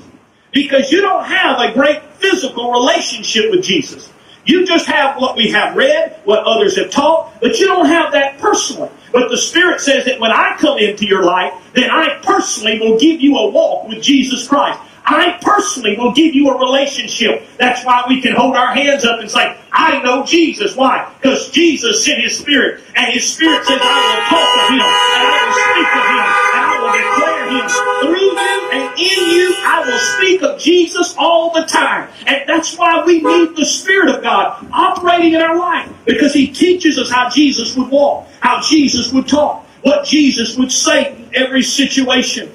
Because 0.52 0.92
you 0.92 1.02
don't 1.02 1.26
have 1.26 1.60
a 1.60 1.74
great 1.74 2.02
physical 2.16 2.72
relationship 2.72 3.52
with 3.52 3.64
Jesus. 3.64 4.12
You 4.46 4.66
just 4.66 4.86
have 4.86 5.20
what 5.20 5.36
we 5.36 5.50
have 5.52 5.76
read, 5.76 6.20
what 6.24 6.46
others 6.46 6.78
have 6.78 6.92
taught, 6.92 7.42
but 7.42 7.60
you 7.60 7.66
don't 7.66 7.88
have 7.88 8.12
that 8.12 8.38
personally. 8.38 8.92
But 9.12 9.30
the 9.30 9.38
Spirit 9.38 9.82
says 9.82 10.06
that 10.06 10.20
when 10.20 10.32
I 10.32 10.56
come 10.60 10.78
into 10.78 11.08
your 11.08 11.24
life, 11.24 11.54
then 11.74 11.90
I 11.90 12.20
personally 12.22 12.80
will 12.80 13.00
give 13.00 13.22
you 13.22 13.38
a 13.38 13.50
walk 13.50 13.88
with 13.88 14.04
Jesus 14.04 14.48
Christ. 14.48 14.80
I 15.08 15.38
personally 15.42 15.96
will 15.98 16.14
give 16.14 16.34
you 16.34 16.50
a 16.50 16.58
relationship. 16.58 17.44
That's 17.58 17.86
why 17.86 18.04
we 18.10 18.22
can 18.22 18.36
hold 18.36 18.56
our 18.56 18.74
hands 18.74 19.06
up 19.06 19.20
and 19.20 19.30
say, 19.30 19.56
I 19.72 20.02
know 20.02 20.26
Jesus. 20.26 20.76
Why? 20.76 21.12
Because 21.22 21.52
Jesus 21.52 22.04
sent 22.04 22.22
His 22.24 22.38
Spirit, 22.38 22.82
and 22.96 23.14
His 23.14 23.32
Spirit 23.32 23.64
says, 23.66 23.80
I 23.82 24.02
will 24.10 24.24
talk 24.30 24.50
of 24.58 24.70
Him, 24.70 24.82
and 24.82 25.22
I 25.22 25.46
will 25.46 25.54
speak 25.62 25.92
of 25.94 26.06
Him, 26.10 26.26
and 26.56 26.64
I 26.66 26.74
will 26.82 26.94
declare 26.98 27.46
Him. 27.54 27.66
Through 28.02 28.22
you 28.22 28.36
and 28.72 29.00
in 29.00 29.20
you, 29.36 29.56
I 29.64 29.84
will 29.86 30.00
speak 30.00 30.42
of 30.42 30.60
Jesus 30.60 31.16
all 31.18 31.54
the 31.54 31.66
time. 31.66 32.10
And 32.26 32.44
that's 32.48 32.76
why 32.78 33.04
we 33.06 33.22
need 33.22 33.56
the 33.56 33.66
Spirit 33.66 34.10
of 34.10 34.24
God 34.24 34.68
operating 34.72 35.34
in 35.34 35.42
our 35.42 35.58
life, 35.58 35.92
because 36.06 36.34
He 36.34 36.48
teaches 36.48 36.98
us 36.98 37.12
how 37.12 37.30
Jesus 37.30 37.76
would 37.78 37.90
walk, 37.90 38.28
how 38.40 38.62
Jesus 38.62 39.14
would 39.14 39.28
talk, 39.28 39.66
what 39.84 40.06
Jesus 40.06 40.58
would 40.58 40.72
say 40.72 41.16
in 41.16 41.30
every 41.36 41.62
situation. 41.62 42.52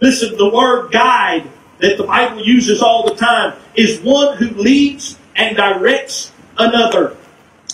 Listen, 0.00 0.36
the 0.36 0.48
word 0.48 0.92
guide 0.92 1.50
that 1.78 1.96
the 1.96 2.04
Bible 2.04 2.44
uses 2.44 2.82
all 2.82 3.08
the 3.08 3.14
time 3.14 3.58
is 3.74 4.00
one 4.00 4.36
who 4.36 4.50
leads 4.50 5.18
and 5.36 5.56
directs 5.56 6.32
another. 6.56 7.16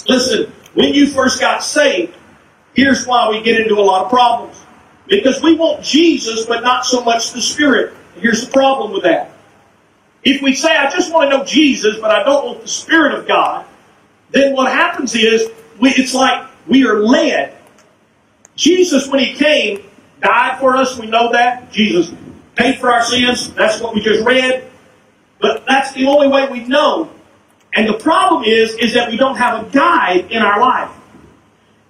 Listen, 0.09 0.53
when 0.75 0.93
you 0.93 1.07
first 1.07 1.41
got 1.41 1.63
saved, 1.63 2.15
here's 2.75 3.07
why 3.07 3.31
we 3.31 3.43
get 3.43 3.61
into 3.61 3.75
a 3.77 3.83
lot 3.83 4.05
of 4.05 4.11
problems. 4.11 4.61
Because 5.07 5.43
we 5.43 5.55
want 5.55 5.83
Jesus, 5.83 6.47
but 6.47 6.63
not 6.63 6.85
so 6.85 7.03
much 7.03 7.33
the 7.33 7.41
Spirit. 7.41 7.95
Here's 8.17 8.47
the 8.47 8.53
problem 8.53 8.93
with 8.93 9.05
that. 9.05 9.33
If 10.23 10.41
we 10.41 10.55
say, 10.55 10.75
I 10.75 10.91
just 10.91 11.13
want 11.13 11.31
to 11.31 11.39
know 11.39 11.45
Jesus, 11.45 11.99
but 12.01 12.11
I 12.11 12.23
don't 12.23 12.47
want 12.47 12.63
the 12.63 12.69
Spirit 12.69 13.15
of 13.15 13.27
God, 13.27 13.67
then 14.31 14.55
what 14.55 14.71
happens 14.71 15.15
is, 15.15 15.51
we, 15.79 15.91
it's 15.91 16.15
like 16.15 16.49
we 16.67 16.87
are 16.87 17.01
led. 17.01 17.57
Jesus, 18.57 19.09
when 19.09 19.21
He 19.21 19.35
came, 19.35 19.83
died 20.21 20.59
for 20.59 20.77
us. 20.77 20.99
We 20.99 21.07
know 21.07 21.33
that. 21.33 21.71
Jesus 21.73 22.11
paid 22.57 22.79
for 22.79 22.91
our 22.91 23.03
sins. 23.03 23.53
That's 23.55 23.81
what 23.81 23.95
we 23.95 24.01
just 24.01 24.25
read. 24.25 24.71
But 25.41 25.65
that's 25.67 25.93
the 25.93 26.07
only 26.07 26.29
way 26.29 26.49
we 26.49 26.65
know. 26.65 27.11
And 27.75 27.89
the 27.89 27.95
problem 27.95 28.45
is, 28.45 28.75
is 28.77 28.95
that 28.95 29.11
we 29.11 29.17
don't 29.17 29.37
have 29.37 29.67
a 29.67 29.71
guide 29.71 30.31
in 30.31 30.43
our 30.43 30.61
life. 30.61 30.91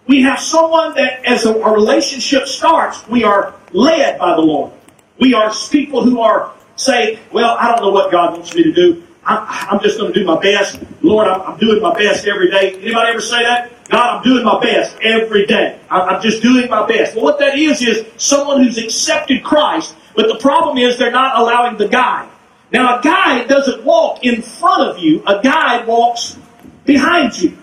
We 0.07 0.23
have 0.23 0.39
someone 0.39 0.95
that, 0.95 1.25
as 1.25 1.45
a, 1.47 1.55
relationship 1.55 2.47
starts, 2.47 3.07
we 3.09 3.25
are 3.25 3.55
led 3.73 4.19
by 4.19 4.35
the 4.35 4.41
Lord. 4.41 4.73
We 5.19 5.35
are 5.35 5.53
people 5.71 6.03
who 6.03 6.21
are 6.21 6.53
saying, 6.77 7.19
well, 7.33 7.57
I 7.59 7.69
don't 7.69 7.81
know 7.81 7.91
what 7.91 8.11
God 8.11 8.33
wants 8.33 8.55
me 8.55 8.65
to 8.65 8.73
do. 8.73 9.03
I'm, 9.27 9.81
just 9.81 9.99
going 9.99 10.13
to 10.13 10.19
do 10.19 10.27
my 10.27 10.39
best. 10.39 10.79
Lord, 11.01 11.27
I'm, 11.27 11.41
I'm, 11.41 11.59
doing 11.59 11.81
my 11.81 11.95
best 11.95 12.27
every 12.27 12.51
day. 12.51 12.75
Anybody 12.75 13.11
ever 13.11 13.21
say 13.23 13.43
that? 13.43 13.71
God, 13.89 14.19
I'm 14.19 14.23
doing 14.23 14.45
my 14.45 14.61
best 14.61 14.97
every 15.01 15.47
day. 15.47 15.79
I'm 15.89 16.21
just 16.21 16.43
doing 16.43 16.69
my 16.69 16.87
best. 16.87 17.15
Well, 17.15 17.25
what 17.25 17.39
that 17.39 17.57
is, 17.57 17.81
is 17.81 18.05
someone 18.19 18.63
who's 18.63 18.77
accepted 18.77 19.43
Christ 19.43 19.97
but 20.15 20.29
the 20.29 20.37
problem 20.37 20.79
is 20.79 20.99
they're 20.99 21.11
not 21.11 21.39
allowing 21.39 21.77
the 21.77 21.89
guide. 21.89 22.29
Now, 22.73 22.99
a 22.99 23.03
guide 23.03 23.49
doesn't 23.49 23.85
walk 23.85 24.25
in 24.25 24.43
front 24.43 24.83
of 24.83 24.99
you. 24.99 25.23
A 25.27 25.41
guide 25.43 25.87
walks 25.87 26.37
behind 26.85 27.41
you. 27.41 27.57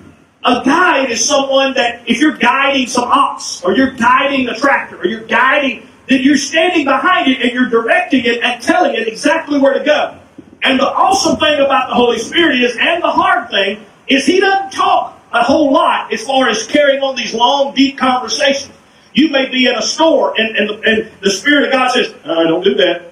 A 0.43 0.61
guide 0.63 1.11
is 1.11 1.23
someone 1.23 1.73
that, 1.75 2.09
if 2.09 2.19
you're 2.19 2.37
guiding 2.37 2.87
some 2.87 3.03
ox, 3.03 3.61
or 3.63 3.75
you're 3.75 3.91
guiding 3.91 4.47
a 4.47 4.55
tractor, 4.55 4.97
or 4.97 5.05
you're 5.05 5.25
guiding, 5.25 5.87
then 6.07 6.21
you're 6.21 6.37
standing 6.37 6.85
behind 6.85 7.29
it 7.29 7.41
and 7.41 7.51
you're 7.51 7.69
directing 7.69 8.25
it 8.25 8.41
and 8.41 8.61
telling 8.61 8.95
it 8.95 9.07
exactly 9.07 9.59
where 9.59 9.73
to 9.73 9.83
go. 9.83 10.17
And 10.63 10.79
the 10.79 10.87
awesome 10.87 11.37
thing 11.37 11.59
about 11.59 11.89
the 11.89 11.95
Holy 11.95 12.17
Spirit 12.17 12.61
is, 12.61 12.77
and 12.79 13.03
the 13.03 13.11
hard 13.11 13.49
thing, 13.49 13.85
is 14.07 14.25
He 14.25 14.39
doesn't 14.39 14.71
talk 14.71 15.19
a 15.31 15.43
whole 15.43 15.71
lot 15.71 16.13
as 16.13 16.23
far 16.25 16.49
as 16.49 16.65
carrying 16.67 17.01
on 17.01 17.15
these 17.15 17.33
long, 17.33 17.73
deep 17.73 17.97
conversations. 17.97 18.73
You 19.13 19.29
may 19.29 19.49
be 19.49 19.67
in 19.67 19.75
a 19.75 19.81
store 19.81 20.39
and, 20.39 20.55
and, 20.55 20.69
the, 20.69 20.81
and 20.89 21.11
the 21.21 21.31
Spirit 21.31 21.65
of 21.65 21.71
God 21.71 21.91
says, 21.91 22.13
uh, 22.23 22.43
don't 22.43 22.63
do 22.63 22.75
that. 22.75 23.11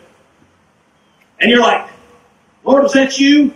And 1.40 1.50
you're 1.50 1.62
like, 1.62 1.90
Lord, 2.64 2.84
was 2.84 2.94
that 2.94 3.20
you? 3.20 3.54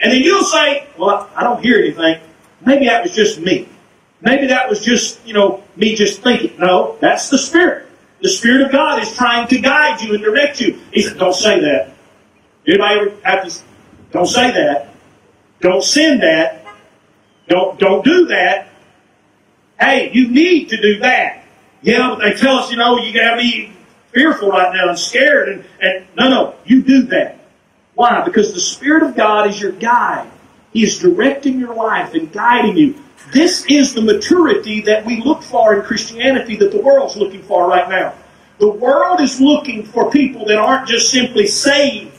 And 0.00 0.12
then 0.12 0.20
you'll 0.20 0.44
say, 0.44 0.86
well, 0.98 1.30
I 1.34 1.42
don't 1.42 1.62
hear 1.62 1.78
anything. 1.78 2.20
Maybe 2.64 2.86
that 2.86 3.02
was 3.02 3.12
just 3.12 3.40
me. 3.40 3.68
Maybe 4.20 4.48
that 4.48 4.68
was 4.68 4.80
just, 4.80 5.24
you 5.26 5.34
know, 5.34 5.62
me 5.76 5.94
just 5.94 6.22
thinking. 6.22 6.58
No, 6.58 6.96
that's 7.00 7.28
the 7.28 7.38
Spirit. 7.38 7.86
The 8.22 8.28
Spirit 8.28 8.62
of 8.62 8.72
God 8.72 9.02
is 9.02 9.14
trying 9.14 9.46
to 9.48 9.58
guide 9.58 10.00
you 10.00 10.14
and 10.14 10.22
direct 10.22 10.60
you. 10.60 10.80
He 10.92 11.02
said, 11.02 11.18
don't 11.18 11.34
say 11.34 11.60
that. 11.60 11.92
Anybody 12.66 13.00
ever 13.00 13.20
have 13.22 13.48
to, 13.48 13.62
don't 14.10 14.26
say 14.26 14.50
that. 14.50 14.94
Don't 15.60 15.84
send 15.84 16.22
that. 16.22 16.66
Don't, 17.48 17.78
don't 17.78 18.04
do 18.04 18.26
that. 18.26 18.68
Hey, 19.78 20.10
you 20.12 20.28
need 20.28 20.70
to 20.70 20.80
do 20.80 21.00
that. 21.00 21.44
Yeah, 21.82 22.10
but 22.10 22.20
they 22.20 22.34
tell 22.34 22.58
us, 22.58 22.70
you 22.70 22.76
know, 22.76 22.98
you 22.98 23.12
gotta 23.12 23.36
be 23.36 23.72
fearful 24.12 24.48
right 24.48 24.74
now 24.74 24.88
and 24.88 24.98
scared 24.98 25.48
and, 25.48 25.64
and 25.80 26.06
no, 26.16 26.28
no, 26.28 26.54
you 26.64 26.82
do 26.82 27.02
that. 27.04 27.38
Why? 27.94 28.22
Because 28.24 28.52
the 28.52 28.60
Spirit 28.60 29.02
of 29.02 29.16
God 29.16 29.48
is 29.48 29.60
your 29.60 29.72
guide. 29.72 30.30
He 30.72 30.84
is 30.84 30.98
directing 30.98 31.58
your 31.58 31.74
life 31.74 32.14
and 32.14 32.32
guiding 32.32 32.76
you. 32.76 33.02
This 33.32 33.64
is 33.66 33.94
the 33.94 34.02
maturity 34.02 34.82
that 34.82 35.04
we 35.04 35.22
look 35.22 35.42
for 35.42 35.74
in 35.74 35.82
Christianity 35.82 36.56
that 36.56 36.70
the 36.70 36.80
world's 36.80 37.16
looking 37.16 37.42
for 37.42 37.68
right 37.68 37.88
now. 37.88 38.14
The 38.58 38.68
world 38.68 39.20
is 39.20 39.40
looking 39.40 39.84
for 39.84 40.10
people 40.10 40.46
that 40.46 40.58
aren't 40.58 40.88
just 40.88 41.10
simply 41.10 41.46
saved. 41.46 42.16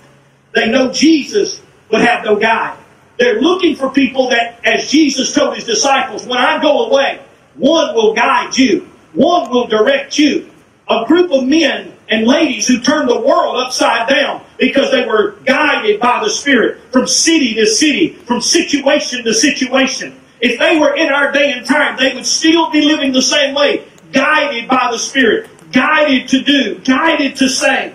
They 0.54 0.70
know 0.70 0.92
Jesus, 0.92 1.62
but 1.90 2.02
have 2.02 2.26
no 2.26 2.36
guide. 2.36 2.78
They're 3.18 3.42
looking 3.42 3.76
for 3.76 3.90
people 3.90 4.30
that, 4.30 4.64
as 4.66 4.90
Jesus 4.90 5.34
told 5.34 5.56
his 5.56 5.64
disciples, 5.64 6.26
when 6.26 6.38
I 6.38 6.62
go 6.62 6.88
away, 6.88 7.22
one 7.58 7.96
will 7.96 8.14
guide 8.14 8.58
you. 8.58 8.88
One 9.14 9.50
will 9.50 9.68
direct 9.68 10.18
you. 10.18 10.50
A 10.90 11.06
group 11.06 11.32
of 11.32 11.46
men 11.46 11.94
and 12.08 12.26
ladies 12.26 12.68
who 12.68 12.82
turned 12.82 13.10
the 13.10 13.20
world 13.20 13.58
upside 13.58 14.08
down 14.08 14.44
because 14.58 14.92
they 14.92 15.06
were 15.06 15.32
guided 15.46 16.00
by 16.00 16.24
the 16.24 16.30
Spirit 16.30 16.82
from 16.92 17.08
city 17.08 17.56
to 17.56 17.66
city, 17.66 18.14
from 18.14 18.42
situation 18.42 19.24
to 19.24 19.34
situation. 19.34 20.18
If 20.40 20.60
they 20.60 20.80
were 20.80 20.96
in 20.96 21.10
our 21.10 21.32
day 21.32 21.52
and 21.52 21.66
time, 21.66 21.98
they 21.98 22.14
would 22.14 22.26
still 22.26 22.72
be 22.72 22.86
living 22.86 23.12
the 23.12 23.22
same 23.22 23.56
way, 23.56 23.86
guided 24.14 24.70
by 24.70 24.90
the 24.92 25.00
Spirit, 25.00 25.50
guided 25.72 26.30
to 26.30 26.44
do, 26.44 26.80
guided 26.80 27.36
to 27.38 27.50
say. 27.50 27.94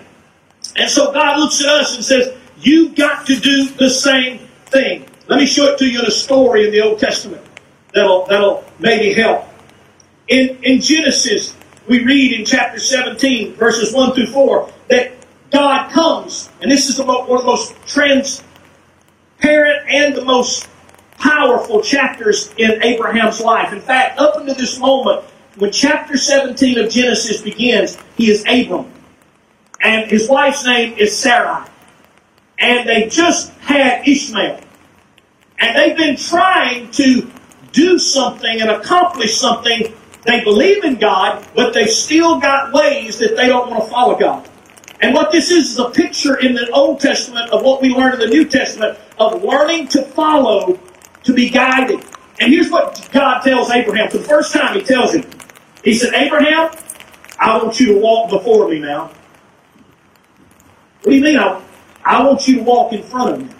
And 0.75 0.89
so 0.89 1.11
God 1.11 1.39
looks 1.39 1.61
at 1.61 1.69
us 1.69 1.95
and 1.95 2.03
says, 2.03 2.35
You've 2.59 2.95
got 2.95 3.27
to 3.27 3.39
do 3.39 3.69
the 3.69 3.89
same 3.89 4.39
thing. 4.67 5.05
Let 5.27 5.39
me 5.39 5.45
show 5.45 5.73
it 5.73 5.79
to 5.79 5.85
you 5.85 5.99
in 5.99 6.05
a 6.05 6.11
story 6.11 6.65
in 6.65 6.71
the 6.71 6.81
Old 6.81 6.99
Testament 6.99 7.43
that'll, 7.93 8.25
that'll 8.25 8.63
maybe 8.79 9.13
help. 9.13 9.45
In, 10.33 10.57
in 10.63 10.81
Genesis, 10.81 11.55
we 11.87 12.03
read 12.03 12.31
in 12.31 12.43
chapter 12.43 12.79
17, 12.79 13.53
verses 13.53 13.93
1 13.93 14.15
through 14.15 14.25
4, 14.25 14.73
that 14.89 15.11
God 15.51 15.91
comes, 15.91 16.49
and 16.59 16.71
this 16.71 16.89
is 16.89 16.97
one 16.97 17.09
of 17.09 17.27
the 17.27 17.43
most 17.45 17.75
transparent 17.85 18.47
and 19.87 20.15
the 20.15 20.25
most 20.25 20.67
powerful 21.19 21.83
chapters 21.83 22.51
in 22.57 22.81
Abraham's 22.81 23.41
life. 23.41 23.71
In 23.73 23.79
fact, 23.79 24.17
up 24.19 24.35
until 24.37 24.55
this 24.55 24.79
moment, 24.79 25.23
when 25.57 25.71
chapter 25.71 26.17
17 26.17 26.79
of 26.79 26.89
Genesis 26.89 27.39
begins, 27.43 27.99
he 28.17 28.31
is 28.31 28.43
Abram. 28.47 28.91
And 29.81 30.09
his 30.09 30.27
wife's 30.27 30.65
name 30.65 30.97
is 30.97 31.15
Sarai. 31.15 31.69
And 32.57 32.89
they 32.89 33.07
just 33.07 33.51
had 33.59 34.07
Ishmael. 34.07 34.61
And 35.59 35.77
they've 35.77 35.95
been 35.95 36.17
trying 36.17 36.89
to 36.93 37.29
do 37.71 37.99
something 37.99 38.61
and 38.61 38.71
accomplish 38.71 39.37
something 39.37 39.93
they 40.25 40.43
believe 40.43 40.83
in 40.83 40.95
God, 40.95 41.45
but 41.55 41.73
they've 41.73 41.89
still 41.89 42.39
got 42.39 42.73
ways 42.73 43.19
that 43.19 43.35
they 43.35 43.47
don't 43.47 43.69
want 43.69 43.83
to 43.83 43.89
follow 43.89 44.17
God. 44.17 44.49
And 45.01 45.13
what 45.13 45.31
this 45.31 45.51
is 45.51 45.71
is 45.71 45.79
a 45.79 45.89
picture 45.89 46.39
in 46.39 46.53
the 46.53 46.69
Old 46.71 47.01
Testament 47.01 47.51
of 47.51 47.63
what 47.63 47.81
we 47.81 47.89
learn 47.89 48.13
in 48.13 48.19
the 48.19 48.27
New 48.27 48.45
Testament 48.45 48.97
of 49.19 49.43
learning 49.43 49.89
to 49.89 50.01
follow, 50.01 50.79
to 51.23 51.33
be 51.33 51.49
guided. 51.49 51.99
And 52.39 52.51
here's 52.51 52.69
what 52.69 53.09
God 53.11 53.41
tells 53.41 53.69
Abraham. 53.69 54.09
For 54.09 54.19
the 54.19 54.23
first 54.23 54.53
time, 54.53 54.75
He 54.75 54.81
tells 54.81 55.13
him, 55.13 55.29
He 55.83 55.93
said, 55.93 56.13
Abraham, 56.13 56.71
I 57.37 57.61
want 57.61 57.79
you 57.79 57.87
to 57.87 57.99
walk 57.99 58.29
before 58.29 58.69
me 58.69 58.79
now. 58.79 59.11
What 61.01 61.11
do 61.11 61.15
you 61.17 61.23
mean? 61.23 61.37
I, 61.37 61.61
I 62.05 62.23
want 62.23 62.47
you 62.47 62.57
to 62.57 62.63
walk 62.63 62.93
in 62.93 63.03
front 63.03 63.33
of 63.33 63.39
me. 63.41 63.55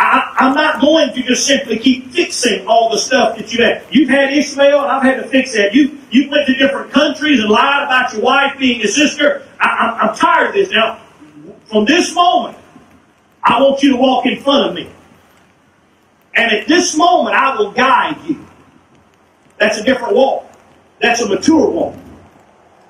I, 0.00 0.34
I'm 0.38 0.54
not 0.54 0.80
going 0.80 1.12
to 1.12 1.22
just 1.22 1.46
simply 1.46 1.78
keep 1.78 2.10
fixing 2.10 2.66
all 2.66 2.88
the 2.90 2.96
stuff 2.96 3.36
that 3.36 3.52
you've 3.52 3.60
had. 3.60 3.84
You've 3.90 4.08
had 4.08 4.32
Ishmael, 4.32 4.80
and 4.80 4.90
I've 4.90 5.02
had 5.02 5.22
to 5.22 5.28
fix 5.28 5.52
that. 5.52 5.74
You 5.74 5.98
you 6.10 6.30
went 6.30 6.46
to 6.46 6.54
different 6.54 6.90
countries 6.90 7.38
and 7.40 7.50
lied 7.50 7.84
about 7.84 8.10
your 8.14 8.22
wife 8.22 8.58
being 8.58 8.80
your 8.80 8.88
sister. 8.88 9.46
I, 9.60 9.98
I'm 10.00 10.16
tired 10.16 10.48
of 10.48 10.54
this. 10.54 10.70
Now, 10.70 11.02
from 11.66 11.84
this 11.84 12.14
moment, 12.14 12.56
I 13.44 13.60
want 13.60 13.82
you 13.82 13.90
to 13.90 13.96
walk 13.98 14.24
in 14.24 14.40
front 14.42 14.70
of 14.70 14.74
me. 14.74 14.90
And 16.34 16.50
at 16.50 16.66
this 16.66 16.96
moment, 16.96 17.36
I 17.36 17.58
will 17.58 17.72
guide 17.72 18.16
you. 18.26 18.46
That's 19.58 19.76
a 19.76 19.84
different 19.84 20.14
walk. 20.14 20.50
That's 21.02 21.20
a 21.20 21.28
mature 21.28 21.68
walk. 21.68 21.94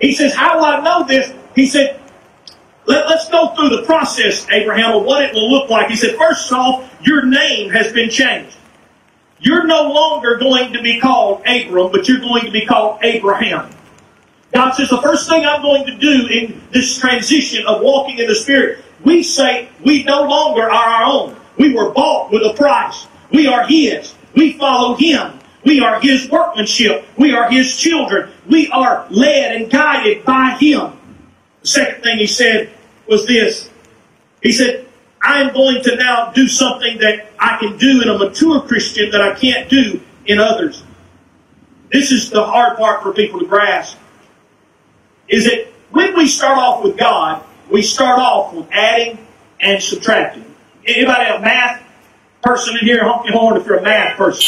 He 0.01 0.13
says, 0.13 0.33
How 0.33 0.59
will 0.59 0.65
I 0.65 0.81
know 0.81 1.05
this? 1.09 1.33
He 1.57 1.67
said, 1.67 2.00
let, 2.91 3.07
us 3.07 3.29
go 3.31 3.55
through 3.55 3.77
the 3.77 3.83
process, 3.85 4.47
Abraham, 4.51 4.97
of 4.97 5.05
what 5.05 5.23
it 5.23 5.33
will 5.33 5.51
look 5.51 5.71
like. 5.71 5.89
He 5.89 5.97
said, 5.97 6.17
first 6.17 6.53
off, 6.53 6.93
your 7.03 7.25
name 7.25 7.71
has 7.71 7.93
been 7.93 8.11
changed. 8.11 8.57
You're 9.39 9.67
no 9.67 9.91
longer 9.91 10.37
going 10.37 10.73
to 10.75 10.83
be 10.83 11.01
called 11.01 11.43
Abram, 11.47 11.93
but 11.93 12.09
you're 12.09 12.21
going 12.21 12.45
to 12.45 12.51
be 12.51 12.67
called 12.67 12.99
Abraham. 13.03 13.71
God 14.53 14.73
says, 14.73 14.91
the 14.91 15.01
first 15.01 15.29
thing 15.29 15.47
I'm 15.47 15.63
going 15.63 15.87
to 15.87 15.97
do 15.97 16.27
in 16.27 16.61
this 16.73 16.99
transition 16.99 17.65
of 17.67 17.81
walking 17.81 18.19
in 18.19 18.27
the 18.27 18.35
Spirit, 18.35 18.85
we 19.05 19.23
say 19.23 19.69
we 19.85 20.03
no 20.03 20.25
longer 20.25 20.63
are 20.63 20.71
our 20.71 21.05
own. 21.05 21.37
We 21.57 21.73
were 21.73 21.93
bought 21.93 22.33
with 22.33 22.43
a 22.43 22.55
price. 22.55 23.07
We 23.31 23.47
are 23.47 23.67
His. 23.67 24.15
We 24.35 24.55
follow 24.55 24.97
Him. 24.97 25.39
We 25.65 25.81
are 25.81 26.01
His 26.01 26.29
workmanship. 26.29 27.07
We 27.17 27.33
are 27.33 27.51
His 27.51 27.77
children. 27.77 28.31
We 28.49 28.69
are 28.71 29.07
led 29.11 29.55
and 29.57 29.71
guided 29.71 30.25
by 30.25 30.57
Him. 30.61 30.99
The 31.63 31.69
second 31.69 32.03
thing 32.03 32.19
He 32.19 32.27
said, 32.27 32.73
was 33.11 33.27
this. 33.27 33.69
He 34.41 34.53
said, 34.53 34.87
I 35.21 35.43
am 35.43 35.53
going 35.53 35.83
to 35.83 35.97
now 35.97 36.33
do 36.33 36.49
something 36.49 36.99
that 36.99 37.31
I 37.39 37.59
can 37.59 37.77
do 37.77 38.01
in 38.01 38.09
a 38.09 38.17
mature 38.17 38.63
Christian 38.63 39.11
that 39.11 39.21
I 39.21 39.35
can't 39.39 39.69
do 39.69 40.01
in 40.25 40.39
others. 40.39 40.83
This 41.93 42.13
is 42.13 42.31
the 42.31 42.43
hard 42.43 42.79
part 42.79 43.03
for 43.03 43.13
people 43.13 43.41
to 43.41 43.47
grasp. 43.47 43.99
Is 45.29 45.45
that 45.45 45.67
when 45.91 46.17
we 46.17 46.27
start 46.27 46.57
off 46.57 46.83
with 46.83 46.97
God, 46.97 47.45
we 47.71 47.83
start 47.83 48.19
off 48.19 48.55
with 48.55 48.69
adding 48.71 49.19
and 49.59 49.83
subtracting. 49.83 50.45
Anybody 50.87 51.31
a 51.31 51.41
math 51.41 51.83
person 52.43 52.77
in 52.81 52.87
here? 52.87 53.05
Honk 53.05 53.27
your 53.27 53.39
horn 53.39 53.61
if 53.61 53.67
you're 53.67 53.79
a 53.79 53.83
math 53.83 54.17
person. 54.17 54.47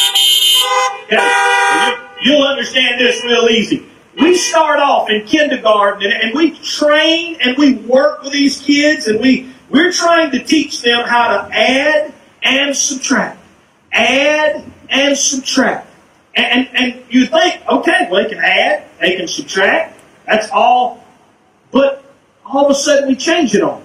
Okay. 1.04 1.94
You'll 2.22 2.44
understand 2.44 3.00
this 3.00 3.22
real 3.24 3.48
easy 3.50 3.91
we 4.14 4.36
start 4.36 4.78
off 4.78 5.08
in 5.08 5.24
kindergarten 5.26 6.10
and, 6.10 6.22
and, 6.22 6.34
we 6.34 6.50
train 6.58 7.38
and 7.40 7.56
we 7.56 7.74
work 7.74 8.22
with 8.22 8.32
these 8.32 8.60
kids 8.60 9.06
and 9.06 9.20
we, 9.20 9.50
we're 9.70 9.92
trying 9.92 10.30
to 10.32 10.42
teach 10.42 10.82
them 10.82 11.06
how 11.06 11.28
to 11.28 11.54
add 11.54 12.12
and 12.42 12.76
subtract. 12.76 13.38
Add 13.90 14.70
and 14.90 15.16
subtract. 15.16 15.88
And, 16.34 16.68
and, 16.68 16.76
and 16.76 17.04
you 17.10 17.26
think, 17.26 17.66
okay, 17.66 18.08
well, 18.10 18.22
they 18.22 18.28
can 18.28 18.38
add, 18.38 18.84
they 19.00 19.16
can 19.16 19.28
subtract. 19.28 19.98
That's 20.26 20.50
all. 20.50 21.04
But 21.70 22.04
all 22.44 22.66
of 22.66 22.70
a 22.70 22.74
sudden 22.74 23.08
we 23.08 23.16
change 23.16 23.54
it 23.54 23.62
on. 23.62 23.84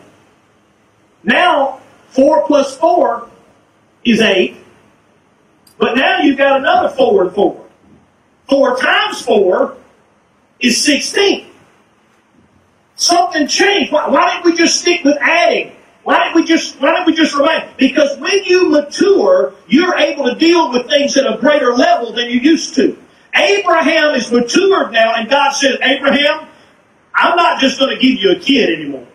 Now, 1.23 1.81
4 2.09 2.47
plus 2.47 2.77
4 2.77 3.29
is 4.03 4.21
8. 4.21 4.57
But 5.77 5.95
now 5.95 6.19
you've 6.19 6.37
got 6.37 6.59
another 6.59 6.89
4 6.89 7.23
and 7.25 7.33
4. 7.33 7.65
4 8.49 8.77
times 8.77 9.21
4 9.21 9.77
is 10.59 10.83
16. 10.83 11.49
Something 12.95 13.47
changed. 13.47 13.91
Why, 13.91 14.09
why 14.09 14.33
didn't 14.33 14.51
we 14.51 14.57
just 14.57 14.81
stick 14.81 15.03
with 15.03 15.17
adding? 15.21 15.73
Why 16.03 16.23
didn't 16.23 16.35
we 16.35 16.43
just 16.45 16.79
why 16.79 16.91
didn't 16.91 17.07
we 17.07 17.13
just 17.15 17.35
remain? 17.35 17.69
Because 17.77 18.17
when 18.17 18.43
you 18.45 18.69
mature, 18.69 19.53
you're 19.67 19.95
able 19.97 20.23
to 20.25 20.35
deal 20.35 20.71
with 20.71 20.87
things 20.87 21.17
at 21.17 21.25
a 21.31 21.37
greater 21.37 21.73
level 21.73 22.13
than 22.13 22.29
you 22.29 22.39
used 22.39 22.75
to. 22.75 22.97
Abraham 23.35 24.15
is 24.15 24.31
matured 24.31 24.93
now, 24.93 25.15
and 25.15 25.29
God 25.29 25.51
says, 25.51 25.77
Abraham, 25.81 26.47
I'm 27.13 27.35
not 27.35 27.59
just 27.59 27.77
going 27.77 27.95
to 27.95 28.01
give 28.01 28.19
you 28.19 28.31
a 28.31 28.39
kid 28.39 28.79
anymore. 28.79 29.05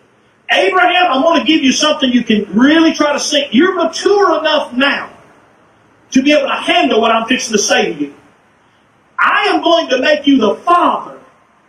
Abraham, 0.51 1.11
I'm 1.11 1.21
going 1.23 1.39
to 1.39 1.45
give 1.45 1.63
you 1.63 1.71
something 1.71 2.11
you 2.11 2.23
can 2.23 2.45
really 2.53 2.93
try 2.93 3.11
to 3.11 3.19
see. 3.19 3.47
You're 3.51 3.75
mature 3.75 4.39
enough 4.39 4.71
now 4.73 5.11
to 6.11 6.21
be 6.21 6.31
able 6.31 6.47
to 6.47 6.55
handle 6.55 7.01
what 7.01 7.11
I'm 7.11 7.27
fixing 7.27 7.53
to 7.53 7.61
say 7.61 7.91
to 7.91 7.99
you. 7.99 8.13
I 9.17 9.45
am 9.45 9.63
going 9.63 9.89
to 9.89 9.99
make 9.99 10.27
you 10.27 10.37
the 10.37 10.55
father 10.57 11.19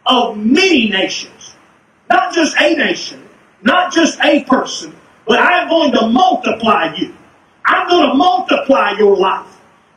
of 0.07 0.37
many 0.37 0.89
nations. 0.89 1.55
Not 2.11 2.35
just 2.35 2.57
a 2.61 2.75
nation, 2.75 3.27
not 3.63 3.93
just 3.93 4.21
a 4.21 4.45
person, 4.45 4.95
but 5.27 5.39
I 5.39 5.63
am 5.63 5.69
going 5.69 5.93
to 5.93 6.07
multiply 6.09 6.95
you. 6.95 7.15
I'm 7.65 7.89
going 7.89 8.11
to 8.11 8.15
multiply 8.15 8.93
your 8.99 9.17
life. 9.17 9.51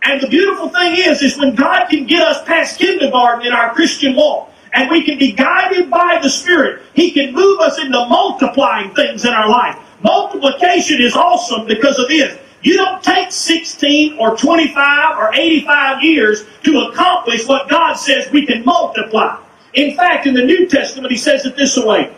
And 0.04 0.22
the 0.22 0.28
beautiful 0.28 0.70
thing 0.70 0.96
is, 0.98 1.22
is 1.22 1.38
when 1.38 1.56
God 1.56 1.89
can 1.89 2.06
get 2.06 2.22
us 2.22 2.43
past 2.46 2.80
kindergarten 2.80 3.46
in 3.46 3.52
our 3.52 3.74
Christian 3.74 4.15
walk, 4.15 4.54
and 4.74 4.89
we 4.89 5.04
can 5.04 5.17
be 5.17 5.34
guided 5.34 5.89
by 5.89 6.20
the 6.22 6.30
Spirit, 6.30 6.82
He 6.93 7.12
can 7.12 7.34
move 7.34 7.60
us 7.60 7.80
into 7.80 7.98
multiplying 8.08 8.93
things 8.93 9.26
in 9.26 9.34
our 9.34 9.50
life. 9.50 9.78
Multiplication 10.02 11.02
is 11.02 11.15
awesome 11.15 11.67
because 11.67 12.00
of 12.00 12.08
this. 12.08 12.38
You 12.62 12.76
don't 12.76 13.04
take 13.04 13.32
16 13.32 14.17
or 14.17 14.36
25 14.36 15.17
or 15.17 15.34
85 15.34 16.04
years 16.04 16.46
to 16.63 16.80
accomplish 16.82 17.48
what 17.48 17.70
God 17.70 17.93
says 17.93 18.32
we 18.32 18.46
can 18.46 18.63
multiply. 18.63 19.41
In 19.78 19.96
fact, 19.96 20.26
in 20.26 20.34
the 20.34 20.44
New 20.44 20.68
Testament, 20.68 21.12
he 21.12 21.18
says 21.20 21.46
it 21.46 21.56
this 21.56 21.78
way 21.78 22.12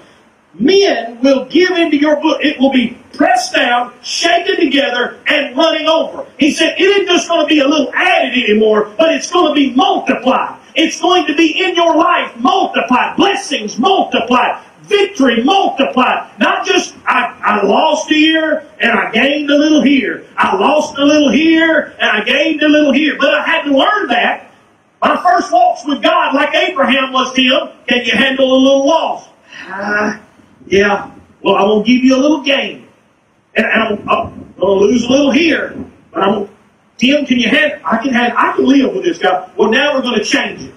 Men 0.53 1.21
will 1.21 1.45
give 1.45 1.71
into 1.71 1.97
your 1.97 2.15
book. 2.21 2.39
It 2.41 2.57
will 2.57 2.71
be 2.71 2.97
pressed 3.13 3.53
down, 3.53 3.93
shaken 4.01 4.55
together, 4.55 5.19
and 5.27 5.55
running 5.55 5.87
over. 5.87 6.25
He 6.39 6.51
said 6.51 6.75
it 6.79 6.81
isn't 6.81 7.07
just 7.07 7.27
going 7.27 7.41
to 7.41 7.47
be 7.47 7.59
a 7.59 7.67
little 7.67 7.93
added 7.93 8.31
anymore, 8.31 8.93
but 8.97 9.13
it's 9.13 9.29
going 9.29 9.53
to 9.53 9.53
be 9.53 9.75
multiplied. 9.75 10.57
It's 10.73 11.01
going 11.01 11.27
to 11.27 11.35
be 11.35 11.61
in 11.61 11.75
your 11.75 11.97
life 11.97 12.35
multiplied. 12.37 13.17
Blessings 13.17 13.77
multiplied. 13.77 14.63
Victory 14.83 15.43
multiplied. 15.43 16.31
Not 16.39 16.65
just 16.65 16.95
I, 17.05 17.37
I 17.43 17.65
lost 17.65 18.09
here 18.09 18.65
and 18.79 18.91
I 18.91 19.11
gained 19.11 19.49
a 19.51 19.57
little 19.57 19.83
here. 19.83 20.25
I 20.37 20.55
lost 20.55 20.97
a 20.97 21.03
little 21.03 21.29
here 21.29 21.93
and 21.99 22.09
I 22.09 22.23
gained 22.23 22.63
a 22.63 22.69
little 22.69 22.93
here. 22.93 23.17
But 23.19 23.33
I 23.33 23.43
had 23.43 23.63
to 23.63 23.77
learn 23.77 24.07
that 24.07 24.48
my 25.01 25.21
first 25.21 25.51
walks 25.51 25.85
with 25.85 26.01
God, 26.03 26.35
like 26.35 26.53
Abraham 26.53 27.13
was 27.13 27.33
to 27.33 27.41
him, 27.41 27.69
can 27.87 28.05
you 28.05 28.11
handle 28.11 28.53
a 28.53 28.59
little 28.59 28.85
loss? 28.85 29.27
Uh, 29.67 30.19
yeah. 30.67 31.11
Well, 31.41 31.55
I'm 31.55 31.67
going 31.67 31.85
to 31.85 31.91
give 31.91 32.03
you 32.03 32.15
a 32.15 32.21
little 32.21 32.41
gain. 32.41 32.87
And 33.55 33.65
I'm, 33.65 34.09
I'm 34.09 34.53
going 34.59 34.79
to 34.79 34.85
lose 34.85 35.05
a 35.05 35.09
little 35.09 35.31
here. 35.31 35.75
But 36.11 36.23
I'm 36.23 36.49
Tim, 36.99 37.25
can 37.25 37.39
you 37.39 37.47
handle? 37.47 37.79
I 37.85 37.97
can 37.97 38.13
handle, 38.13 38.37
I 38.37 38.51
can 38.51 38.65
live 38.65 38.93
with 38.93 39.05
this 39.05 39.17
guy. 39.17 39.49
Well, 39.55 39.71
now 39.71 39.95
we're 39.95 40.01
going 40.01 40.19
to 40.19 40.25
change 40.25 40.61
it. 40.61 40.75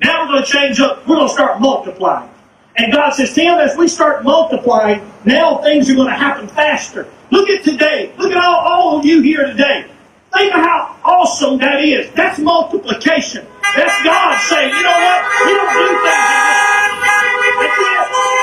Now 0.00 0.22
we're 0.22 0.34
going 0.34 0.44
to 0.44 0.50
change 0.50 0.78
up. 0.78 1.06
We're 1.06 1.16
going 1.16 1.28
to 1.28 1.34
start 1.34 1.60
multiplying. 1.60 2.30
And 2.76 2.92
God 2.92 3.10
says, 3.10 3.34
Tim, 3.34 3.58
as 3.58 3.76
we 3.76 3.88
start 3.88 4.22
multiplying, 4.22 5.10
now 5.24 5.58
things 5.58 5.90
are 5.90 5.94
going 5.94 6.08
to 6.08 6.14
happen 6.14 6.46
faster. 6.46 7.08
Look 7.30 7.48
at 7.48 7.64
today. 7.64 8.12
Look 8.18 8.30
at 8.30 8.36
all, 8.36 8.54
all 8.54 8.98
of 8.98 9.04
you 9.04 9.20
here 9.20 9.46
today. 9.46 9.90
Think 10.34 10.52
of 10.52 10.60
how 10.60 10.96
awesome 11.04 11.58
that 11.58 11.84
is. 11.84 12.10
That's 12.14 12.40
multiplication. 12.40 13.46
That's 13.76 14.02
God 14.02 14.36
saying, 14.50 14.74
you 14.74 14.82
know 14.82 14.90
what? 14.90 15.22
We 15.46 15.54
don't 15.54 15.72
do 15.74 15.86
things 16.02 16.26
in 16.26 16.42
this. 16.42 16.74
That's 17.60 17.78
it. 17.78 18.34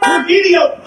Come 0.00 0.24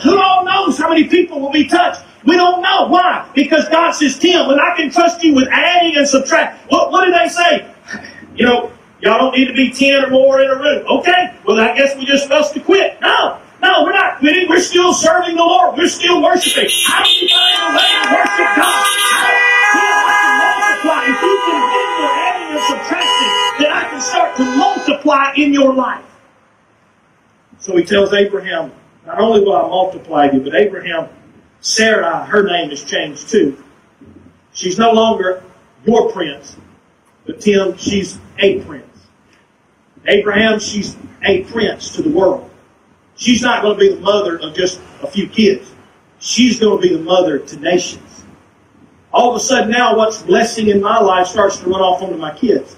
who 0.01 0.21
all 0.21 0.45
knows 0.45 0.77
how 0.77 0.87
many 0.87 1.09
people 1.09 1.41
will 1.41 1.51
be 1.51 1.67
touched? 1.67 2.01
We 2.23 2.37
don't 2.37 2.61
know. 2.61 2.87
Why? 2.87 3.29
Because 3.35 3.67
God 3.67 3.91
says, 3.91 4.17
Tim, 4.17 4.47
when 4.47 4.59
I 4.59 4.75
can 4.77 4.91
trust 4.91 5.21
you 5.23 5.35
with 5.35 5.49
adding 5.51 5.97
and 5.97 6.07
subtract. 6.07 6.71
What, 6.71 6.91
what 6.91 7.05
did 7.05 7.15
they 7.15 7.27
say? 7.27 7.69
You 8.35 8.45
know, 8.45 8.71
y'all 9.01 9.17
don't 9.17 9.35
need 9.35 9.47
to 9.47 9.53
be 9.53 9.71
10 9.71 10.05
or 10.05 10.09
more 10.09 10.41
in 10.41 10.49
a 10.49 10.55
room. 10.55 10.85
Okay, 10.99 11.35
well, 11.45 11.59
I 11.59 11.75
guess 11.75 11.97
we're 11.97 12.05
just 12.05 12.29
must 12.29 12.53
to 12.53 12.61
quit. 12.61 13.01
No. 13.01 13.40
No, 13.61 13.83
we're 13.83 13.93
not 13.93 14.19
quitting. 14.19 14.49
We're 14.49 14.59
still 14.61 14.93
serving 14.93 15.35
the 15.35 15.43
Lord. 15.43 15.77
We're 15.77 15.87
still 15.89 16.21
worshiping. 16.21 16.69
How 16.85 17.03
do 17.03 17.09
you 17.11 17.29
find 17.29 17.61
a 17.61 17.77
way 17.77 17.89
to 17.93 18.09
worship 18.13 18.49
God? 18.57 18.87
I 19.73 20.13
can 20.21 20.37
multiply. 20.41 21.03
If 21.03 21.21
you 21.21 21.39
can 21.45 21.61
handle 21.71 22.09
adding 22.09 22.49
and 22.57 22.63
subtracting, 22.69 23.63
then 23.63 23.71
I 23.71 23.89
can 23.89 24.01
start 24.01 24.37
to 24.37 24.43
multiply 24.57 25.33
in 25.35 25.53
your 25.53 25.73
life. 25.73 26.05
So 27.59 27.77
he 27.77 27.83
tells 27.83 28.13
Abraham, 28.13 28.71
not 29.05 29.19
only 29.19 29.41
will 29.41 29.55
I 29.55 29.61
multiply 29.61 30.31
you, 30.31 30.41
but 30.41 30.55
Abraham, 30.55 31.09
Sarah, 31.61 32.25
her 32.25 32.43
name 32.43 32.69
has 32.71 32.83
changed 32.83 33.29
too. 33.29 33.63
She's 34.53 34.77
no 34.79 34.91
longer 34.91 35.43
your 35.85 36.11
prince, 36.11 36.57
But 37.25 37.41
Tim, 37.41 37.77
she's 37.77 38.19
a 38.39 38.61
prince. 38.61 38.85
Abraham, 40.07 40.59
she's 40.59 40.97
a 41.23 41.43
prince 41.45 41.95
to 41.95 42.01
the 42.03 42.09
world. 42.09 42.50
She's 43.21 43.43
not 43.43 43.61
going 43.61 43.77
to 43.77 43.79
be 43.79 43.93
the 43.93 44.01
mother 44.01 44.39
of 44.39 44.55
just 44.55 44.81
a 45.03 45.07
few 45.07 45.27
kids. 45.27 45.71
She's 46.17 46.59
going 46.59 46.81
to 46.81 46.89
be 46.89 46.95
the 46.95 47.03
mother 47.03 47.37
to 47.37 47.59
nations. 47.59 48.25
All 49.13 49.29
of 49.29 49.35
a 49.35 49.39
sudden 49.39 49.69
now 49.69 49.95
what's 49.95 50.23
blessing 50.23 50.69
in 50.69 50.81
my 50.81 50.99
life 50.99 51.27
starts 51.27 51.59
to 51.59 51.69
run 51.69 51.81
off 51.81 52.01
onto 52.01 52.17
my 52.17 52.35
kids. 52.35 52.75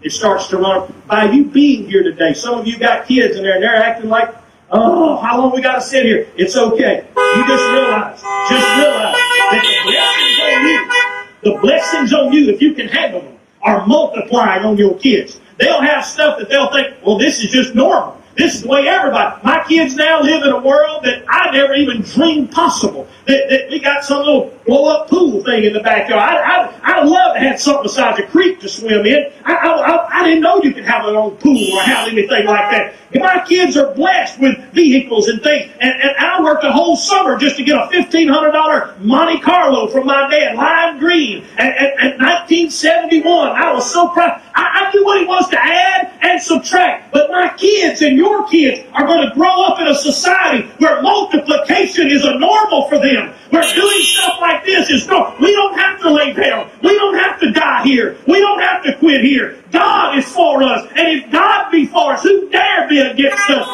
It 0.00 0.12
starts 0.12 0.48
to 0.48 0.56
run 0.56 0.94
by 1.06 1.24
you 1.24 1.44
being 1.44 1.90
here 1.90 2.02
today. 2.02 2.32
Some 2.32 2.58
of 2.58 2.66
you 2.66 2.78
got 2.78 3.06
kids 3.06 3.36
in 3.36 3.42
there 3.42 3.56
and 3.56 3.62
they're 3.62 3.76
acting 3.76 4.08
like, 4.08 4.34
oh, 4.70 5.18
how 5.18 5.38
long 5.38 5.52
we 5.52 5.60
got 5.60 5.74
to 5.74 5.82
sit 5.82 6.06
here? 6.06 6.26
It's 6.38 6.56
okay. 6.56 7.06
You 7.14 7.46
just 7.46 7.70
realize, 7.70 8.22
just 8.48 8.78
realize 8.78 9.14
that 9.52 9.60
the 9.60 9.92
blessings 9.92 10.40
on 10.40 11.52
you, 11.52 11.52
the 11.52 11.60
blessings 11.60 12.12
on 12.14 12.32
you, 12.32 12.48
if 12.48 12.62
you 12.62 12.72
can 12.72 12.88
handle 12.88 13.20
them, 13.20 13.38
are 13.60 13.86
multiplying 13.86 14.64
on 14.64 14.78
your 14.78 14.98
kids. 14.98 15.38
They'll 15.58 15.82
have 15.82 16.06
stuff 16.06 16.38
that 16.38 16.48
they'll 16.48 16.72
think, 16.72 16.96
well, 17.04 17.18
this 17.18 17.44
is 17.44 17.50
just 17.50 17.74
normal. 17.74 18.22
This 18.36 18.56
is 18.56 18.62
the 18.62 18.68
way 18.68 18.86
everybody. 18.86 19.40
My 19.42 19.64
kids 19.66 19.94
now 19.94 20.20
live 20.20 20.42
in 20.42 20.52
a 20.52 20.60
world 20.60 21.04
that 21.04 21.24
I 21.26 21.50
never 21.52 21.72
even 21.74 22.02
dreamed 22.02 22.52
possible. 22.52 23.08
That, 23.24 23.48
that 23.48 23.70
we 23.70 23.80
got 23.80 24.04
some 24.04 24.18
little 24.18 24.56
blow 24.66 24.88
up 24.88 25.08
pool 25.08 25.42
thing 25.42 25.64
in 25.64 25.72
the 25.72 25.80
backyard. 25.80 26.20
I, 26.22 26.66
I, 26.66 27.00
I'd 27.00 27.06
love 27.06 27.34
to 27.34 27.40
have 27.40 27.60
something 27.60 27.84
besides 27.84 28.18
a 28.18 28.26
creek 28.26 28.60
to 28.60 28.68
swim 28.68 29.06
in. 29.06 29.32
I, 29.44 29.54
I, 29.54 30.20
I 30.20 30.24
didn't 30.24 30.42
know 30.42 30.60
you 30.62 30.74
could 30.74 30.84
have 30.84 31.06
an 31.06 31.16
own 31.16 31.36
pool 31.36 31.72
or 31.72 31.82
have 31.82 32.08
anything 32.08 32.46
like 32.46 32.70
that. 32.70 32.94
My 33.14 33.42
kids 33.46 33.76
are 33.76 33.94
blessed 33.94 34.38
with 34.38 34.58
vehicles 34.72 35.28
and 35.28 35.42
things. 35.42 35.72
And, 35.80 35.94
and 35.94 36.16
I 36.18 36.42
worked 36.42 36.64
a 36.64 36.72
whole 36.72 36.96
summer 36.96 37.38
just 37.38 37.56
to 37.56 37.64
get 37.64 37.76
a 37.76 37.88
$1,500 37.88 39.00
Monte 39.00 39.40
Carlo 39.40 39.88
from 39.88 40.06
my 40.06 40.28
dad, 40.28 40.56
lime 40.56 40.98
green, 40.98 41.44
at, 41.56 41.76
at, 41.76 41.92
at 41.98 42.18
1971. 42.18 43.48
I 43.48 43.72
was 43.72 43.90
so 43.90 44.08
proud. 44.08 44.42
I, 44.54 44.86
I 44.86 44.92
knew 44.92 45.04
what 45.04 45.20
he 45.20 45.26
was 45.26 45.48
to 45.50 45.58
add 45.58 46.12
and 46.20 46.42
subtract. 46.42 47.12
But 47.12 47.30
my 47.30 47.54
kids 47.56 48.02
and 48.02 48.16
your 48.16 48.25
kids 48.48 48.86
are 48.92 49.06
going 49.06 49.28
to 49.28 49.34
grow 49.34 49.64
up 49.64 49.80
in 49.80 49.86
a 49.88 49.94
society 49.94 50.68
where 50.78 51.02
multiplication 51.02 52.10
is 52.10 52.24
a 52.24 52.38
normal 52.38 52.88
for 52.88 52.98
them. 52.98 53.34
Where 53.50 53.62
doing 53.74 54.02
stuff 54.02 54.38
like 54.40 54.64
this 54.64 54.90
is 54.90 55.06
no. 55.06 55.34
We 55.40 55.52
don't 55.52 55.78
have 55.78 56.00
to 56.00 56.10
lay 56.10 56.32
down. 56.32 56.70
We 56.82 56.94
don't 56.94 57.18
have 57.18 57.40
to 57.40 57.52
die 57.52 57.84
here. 57.84 58.16
We 58.26 58.40
don't 58.40 58.60
have 58.60 58.82
to 58.84 58.96
quit 58.98 59.22
here. 59.22 59.62
God 59.70 60.18
is 60.18 60.28
for 60.28 60.62
us. 60.62 60.86
And 60.96 61.08
if 61.08 61.30
God 61.30 61.70
be 61.70 61.86
for 61.86 62.14
us, 62.14 62.22
who 62.22 62.48
dare 62.50 62.88
be 62.88 63.00
against 63.00 63.50
us? 63.50 63.68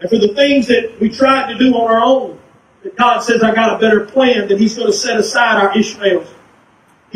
And 0.00 0.10
for 0.10 0.18
the 0.18 0.34
things 0.34 0.66
that 0.68 0.96
we 1.00 1.08
tried 1.08 1.52
to 1.52 1.58
do 1.58 1.74
on 1.74 1.90
our 1.90 2.02
own, 2.02 2.38
that 2.82 2.96
God 2.96 3.20
says, 3.20 3.42
I 3.42 3.54
got 3.54 3.76
a 3.76 3.78
better 3.78 4.04
plan, 4.04 4.48
that 4.48 4.58
He's 4.58 4.76
going 4.76 4.88
to 4.88 4.96
set 4.96 5.18
aside 5.18 5.62
our 5.62 5.76
Ishmaels. 5.76 6.28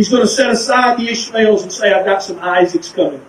He's 0.01 0.09
going 0.09 0.23
to 0.23 0.29
set 0.29 0.49
aside 0.49 0.99
the 0.99 1.11
Ishmaels 1.11 1.63
and 1.63 1.71
say, 1.71 1.93
I've 1.93 2.07
got 2.07 2.23
some 2.23 2.39
Isaacs 2.39 2.91
coming. 2.91 3.23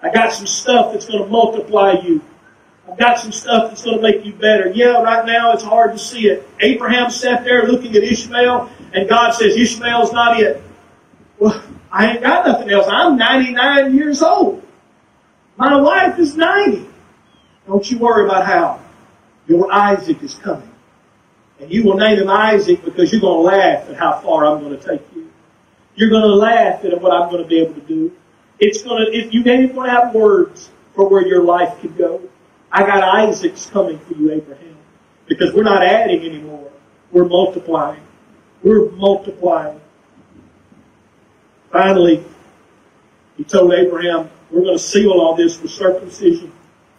I 0.00 0.10
got 0.10 0.32
some 0.32 0.46
stuff 0.46 0.90
that's 0.90 1.04
going 1.04 1.22
to 1.22 1.28
multiply 1.28 2.00
you. 2.02 2.22
I've 2.90 2.96
got 2.96 3.18
some 3.18 3.30
stuff 3.30 3.68
that's 3.68 3.84
going 3.84 3.98
to 3.98 4.02
make 4.02 4.24
you 4.24 4.32
better. 4.32 4.70
Yeah, 4.70 5.02
right 5.02 5.26
now 5.26 5.52
it's 5.52 5.62
hard 5.62 5.92
to 5.92 5.98
see 5.98 6.28
it. 6.28 6.48
Abraham 6.60 7.10
sat 7.10 7.44
there 7.44 7.66
looking 7.66 7.94
at 7.94 8.02
Ishmael, 8.04 8.70
and 8.94 9.06
God 9.06 9.32
says, 9.32 9.54
Ishmael's 9.54 10.14
not 10.14 10.40
it. 10.40 10.62
Well, 11.38 11.62
I 11.90 12.12
ain't 12.12 12.22
got 12.22 12.46
nothing 12.46 12.70
else. 12.70 12.86
I'm 12.88 13.18
99 13.18 13.94
years 13.94 14.22
old. 14.22 14.66
My 15.58 15.78
wife 15.78 16.18
is 16.18 16.34
90. 16.38 16.88
Don't 17.66 17.90
you 17.90 17.98
worry 17.98 18.24
about 18.24 18.46
how. 18.46 18.80
Your 19.46 19.70
Isaac 19.70 20.22
is 20.22 20.36
coming. 20.36 20.72
And 21.60 21.70
you 21.70 21.84
will 21.84 21.98
name 21.98 22.18
him 22.18 22.30
Isaac 22.30 22.82
because 22.82 23.12
you're 23.12 23.20
going 23.20 23.44
to 23.44 23.56
laugh 23.56 23.90
at 23.90 23.96
how 23.96 24.18
far 24.20 24.46
I'm 24.46 24.62
going 24.62 24.78
to 24.78 24.82
take 24.82 25.02
you. 25.11 25.11
You're 25.94 26.10
going 26.10 26.22
to 26.22 26.34
laugh 26.34 26.84
at 26.84 27.00
what 27.00 27.12
I'm 27.12 27.30
going 27.30 27.42
to 27.42 27.48
be 27.48 27.60
able 27.60 27.74
to 27.74 27.80
do. 27.80 28.12
It's 28.58 28.82
going 28.82 29.04
to, 29.04 29.12
if 29.12 29.32
you 29.34 29.44
ain't 29.46 29.74
going 29.74 29.90
to 29.90 29.94
have 29.94 30.14
words 30.14 30.70
for 30.94 31.08
where 31.08 31.26
your 31.26 31.42
life 31.42 31.80
could 31.80 31.96
go. 31.96 32.20
I 32.70 32.86
got 32.86 33.02
Isaac's 33.02 33.66
coming 33.66 33.98
for 33.98 34.14
you, 34.14 34.32
Abraham. 34.32 34.76
Because 35.26 35.52
we're 35.52 35.62
not 35.62 35.82
adding 35.82 36.24
anymore. 36.24 36.70
We're 37.10 37.26
multiplying. 37.26 38.02
We're 38.62 38.90
multiplying. 38.90 39.80
Finally, 41.70 42.24
he 43.36 43.44
told 43.44 43.72
Abraham, 43.72 44.30
we're 44.50 44.62
going 44.62 44.76
to 44.76 44.82
seal 44.82 45.12
all 45.12 45.34
this 45.34 45.60
with 45.60 45.70
circumcision. 45.70 46.52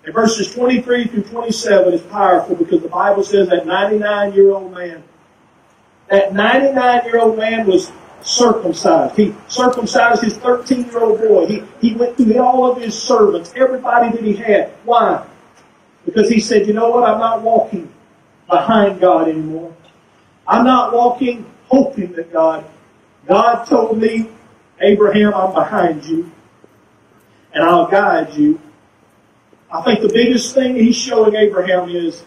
And 0.04 0.14
verses 0.14 0.54
23 0.54 1.06
through 1.06 1.24
27 1.24 1.94
is 1.94 2.02
powerful 2.02 2.56
because 2.56 2.82
the 2.82 2.90
Bible 2.90 3.24
says 3.24 3.50
that 3.50 3.66
99 3.66 4.34
year 4.34 4.52
old 4.52 4.74
man, 4.74 5.04
that 6.10 6.34
99 6.34 7.06
year 7.06 7.20
old 7.20 7.38
man 7.38 7.66
was 7.66 7.92
circumcised. 8.24 9.16
He 9.16 9.36
circumcised 9.48 10.24
his 10.24 10.38
13 10.38 10.86
year 10.86 11.00
old 11.00 11.20
boy. 11.20 11.46
He, 11.48 11.64
he 11.82 11.96
went 11.96 12.18
through 12.18 12.40
all 12.40 12.72
of 12.72 12.82
his 12.82 13.00
servants, 13.00 13.54
everybody 13.56 14.12
that 14.12 14.24
he 14.24 14.36
had. 14.36 14.72
Why? 14.86 15.26
Because 16.06 16.30
he 16.30 16.40
said, 16.40 16.68
you 16.68 16.74
know 16.74 16.90
what? 16.90 17.04
I'm 17.04 17.20
not 17.20 17.42
walking 17.42 17.92
behind 18.50 19.00
God 19.00 19.30
anymore. 19.30 19.76
I'm 20.48 20.66
not 20.66 20.94
walking 20.94 21.46
hoping 21.68 22.12
that 22.14 22.32
God, 22.32 22.66
God 23.28 23.64
told 23.66 23.98
me, 23.98 24.30
Abraham, 24.82 25.34
I'm 25.34 25.54
behind 25.54 26.04
you 26.06 26.30
and 27.54 27.64
I'll 27.64 27.88
guide 27.88 28.34
you. 28.34 28.60
I 29.72 29.82
think 29.82 30.02
the 30.02 30.10
biggest 30.10 30.54
thing 30.54 30.76
he's 30.76 30.96
showing 30.96 31.36
Abraham 31.36 31.90
is, 31.90 32.24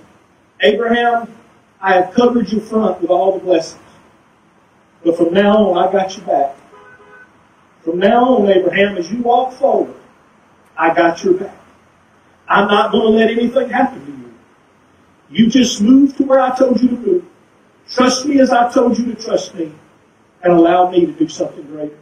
Abraham, 0.61 1.33
I 1.81 1.95
have 1.95 2.15
covered 2.15 2.51
your 2.51 2.63
front 2.63 3.01
with 3.01 3.11
all 3.11 3.39
the 3.39 3.45
blessings. 3.45 3.83
But 5.05 5.17
from 5.17 5.33
now 5.33 5.71
on, 5.71 5.89
I 5.89 5.93
got 5.93 6.17
you 6.17 6.23
back. 6.25 6.57
From 7.83 7.99
now 7.99 8.37
on, 8.37 8.49
Abraham, 8.49 8.97
as 8.97 9.13
you 9.13 9.23
walk 9.23 9.53
forward, 9.55 9.95
I 10.77 10.95
got 10.95 11.23
your 11.23 11.35
back. 11.35 11.57
I'm 12.49 12.69
not 12.69 12.93
going 12.93 13.13
to 13.13 13.19
let 13.19 13.31
anything 13.31 13.69
happen 13.69 14.05
to 14.05 14.13
you. 14.13 14.35
You 15.31 15.51
just 15.51 15.81
move 15.81 16.17
to 16.17 16.25
where 16.25 16.41
I 16.41 16.57
told 16.57 16.81
you 16.81 16.89
to 16.89 16.97
move. 16.97 17.25
Trust 17.89 18.27
me 18.27 18.41
as 18.41 18.51
I 18.51 18.71
told 18.71 18.99
you 18.99 19.15
to 19.15 19.23
trust 19.23 19.55
me 19.55 19.73
and 20.43 20.53
allow 20.53 20.91
me 20.91 21.07
to 21.07 21.13
do 21.13 21.29
something 21.29 21.65
greater. 21.67 21.97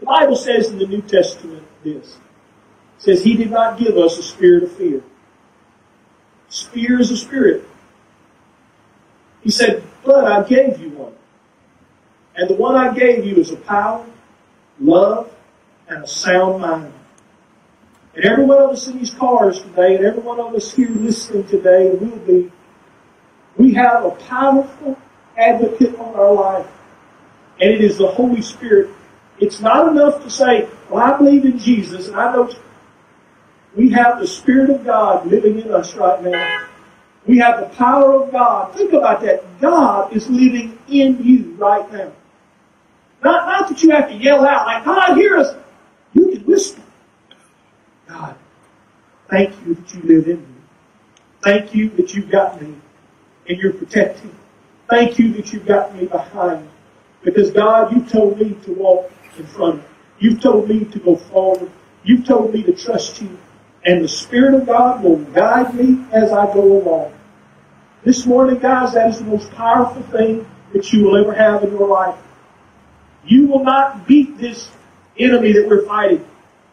The 0.00 0.06
Bible 0.06 0.36
says 0.36 0.68
in 0.68 0.78
the 0.78 0.86
New 0.86 1.02
Testament 1.02 1.66
this. 1.82 2.16
It 2.16 3.02
says 3.02 3.24
he 3.24 3.36
did 3.36 3.50
not 3.50 3.78
give 3.78 3.96
us 3.96 4.18
a 4.18 4.22
spirit 4.22 4.64
of 4.64 4.72
fear. 4.72 5.02
Fear 6.48 7.00
is 7.00 7.10
a 7.10 7.16
spirit. 7.16 7.64
He 9.42 9.50
said, 9.50 9.82
but 10.04 10.24
I 10.24 10.42
gave 10.42 10.80
you 10.80 10.90
one. 10.90 11.12
And 12.36 12.50
the 12.50 12.54
one 12.54 12.76
I 12.76 12.94
gave 12.94 13.24
you 13.24 13.36
is 13.36 13.50
a 13.50 13.56
power, 13.56 14.06
love, 14.78 15.32
and 15.88 16.04
a 16.04 16.06
sound 16.06 16.60
mind. 16.60 16.92
And 18.14 18.24
every 18.24 18.44
one 18.44 18.62
of 18.62 18.70
us 18.70 18.86
in 18.88 18.98
these 18.98 19.12
cars 19.12 19.60
today, 19.60 19.96
and 19.96 20.04
every 20.04 20.22
one 20.22 20.38
of 20.40 20.54
us 20.54 20.74
here 20.74 20.90
listening 20.90 21.46
today, 21.48 21.90
will 21.90 22.18
be, 22.18 22.52
we 23.56 23.72
have 23.74 24.04
a 24.04 24.10
powerful 24.10 24.98
advocate 25.36 25.98
on 25.98 26.14
our 26.14 26.32
life. 26.32 26.66
And 27.60 27.70
it 27.70 27.80
is 27.80 27.96
the 27.96 28.08
Holy 28.08 28.42
Spirit. 28.42 28.90
It's 29.38 29.60
not 29.60 29.88
enough 29.88 30.22
to 30.22 30.30
say, 30.30 30.68
well, 30.90 31.02
I 31.02 31.16
believe 31.16 31.44
in 31.44 31.58
Jesus, 31.58 32.08
and 32.08 32.16
I 32.16 32.32
know 32.32 32.52
we 33.74 33.90
have 33.90 34.18
the 34.18 34.26
Spirit 34.26 34.70
of 34.70 34.84
God 34.84 35.26
living 35.26 35.60
in 35.60 35.70
us 35.72 35.94
right 35.94 36.22
now. 36.22 36.66
We 37.26 37.38
have 37.38 37.60
the 37.60 37.76
power 37.76 38.22
of 38.22 38.30
God. 38.30 38.74
Think 38.74 38.92
about 38.92 39.20
that. 39.22 39.42
God 39.60 40.14
is 40.14 40.28
living 40.28 40.78
in 40.88 41.22
you 41.22 41.54
right 41.58 41.90
now. 41.92 42.12
Not, 43.26 43.48
not 43.48 43.68
that 43.68 43.82
you 43.82 43.90
have 43.90 44.08
to 44.08 44.14
yell 44.14 44.46
out 44.46 44.66
like, 44.66 44.84
God, 44.84 45.16
hear 45.16 45.36
us. 45.36 45.52
You 46.12 46.30
can 46.30 46.44
whisper. 46.44 46.80
God, 48.06 48.36
thank 49.28 49.52
you 49.66 49.74
that 49.74 49.92
you 49.92 50.02
live 50.02 50.28
in 50.28 50.40
me. 50.42 50.60
Thank 51.42 51.74
you 51.74 51.90
that 51.90 52.14
you've 52.14 52.30
got 52.30 52.62
me 52.62 52.76
and 53.48 53.58
you're 53.58 53.72
protecting. 53.72 54.32
Thank 54.88 55.18
you 55.18 55.32
that 55.32 55.52
you've 55.52 55.66
got 55.66 55.92
me 55.96 56.06
behind. 56.06 56.68
Because 57.24 57.50
God, 57.50 57.92
you 57.92 58.04
told 58.04 58.38
me 58.38 58.56
to 58.62 58.72
walk 58.74 59.10
in 59.36 59.44
front. 59.44 59.82
You've 60.20 60.40
told 60.40 60.68
me 60.68 60.84
to 60.84 60.98
go 61.00 61.16
forward. 61.16 61.72
You've 62.04 62.24
told 62.24 62.54
me 62.54 62.62
to 62.62 62.72
trust 62.74 63.20
you. 63.20 63.36
And 63.84 64.04
the 64.04 64.08
Spirit 64.08 64.54
of 64.54 64.66
God 64.66 65.02
will 65.02 65.16
guide 65.16 65.74
me 65.74 66.04
as 66.12 66.30
I 66.30 66.46
go 66.54 66.62
along. 66.80 67.12
This 68.04 68.24
morning, 68.24 68.60
guys, 68.60 68.94
that 68.94 69.10
is 69.10 69.18
the 69.18 69.24
most 69.24 69.50
powerful 69.50 70.02
thing 70.16 70.48
that 70.72 70.92
you 70.92 71.02
will 71.02 71.16
ever 71.16 71.34
have 71.34 71.64
in 71.64 71.72
your 71.72 71.88
life. 71.88 72.16
You 73.26 73.46
will 73.46 73.64
not 73.64 74.06
beat 74.06 74.38
this 74.38 74.70
enemy 75.18 75.52
that 75.52 75.66
we're 75.68 75.84
fighting. 75.86 76.26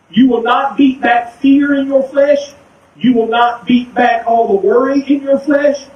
You 0.09 0.29
will 0.29 0.43
not 0.43 0.77
beat 0.77 1.01
back 1.01 1.39
fear 1.39 1.73
in 1.75 1.87
your 1.87 2.03
flesh. 2.03 2.53
You 2.95 3.13
will 3.13 3.27
not 3.27 3.65
beat 3.65 3.93
back 3.93 4.27
all 4.27 4.47
the 4.47 4.67
worry 4.67 5.01
in 5.01 5.23
your 5.23 5.39
flesh. 5.39 5.87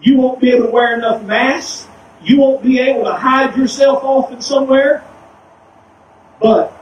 You 0.00 0.16
won't 0.18 0.40
be 0.40 0.50
able 0.50 0.66
to 0.66 0.70
wear 0.70 0.94
enough 0.94 1.22
masks. 1.24 1.88
You 2.22 2.38
won't 2.38 2.62
be 2.62 2.78
able 2.78 3.04
to 3.04 3.12
hide 3.12 3.56
yourself 3.56 4.04
off 4.04 4.30
in 4.30 4.40
somewhere. 4.40 5.04
But 6.40 6.72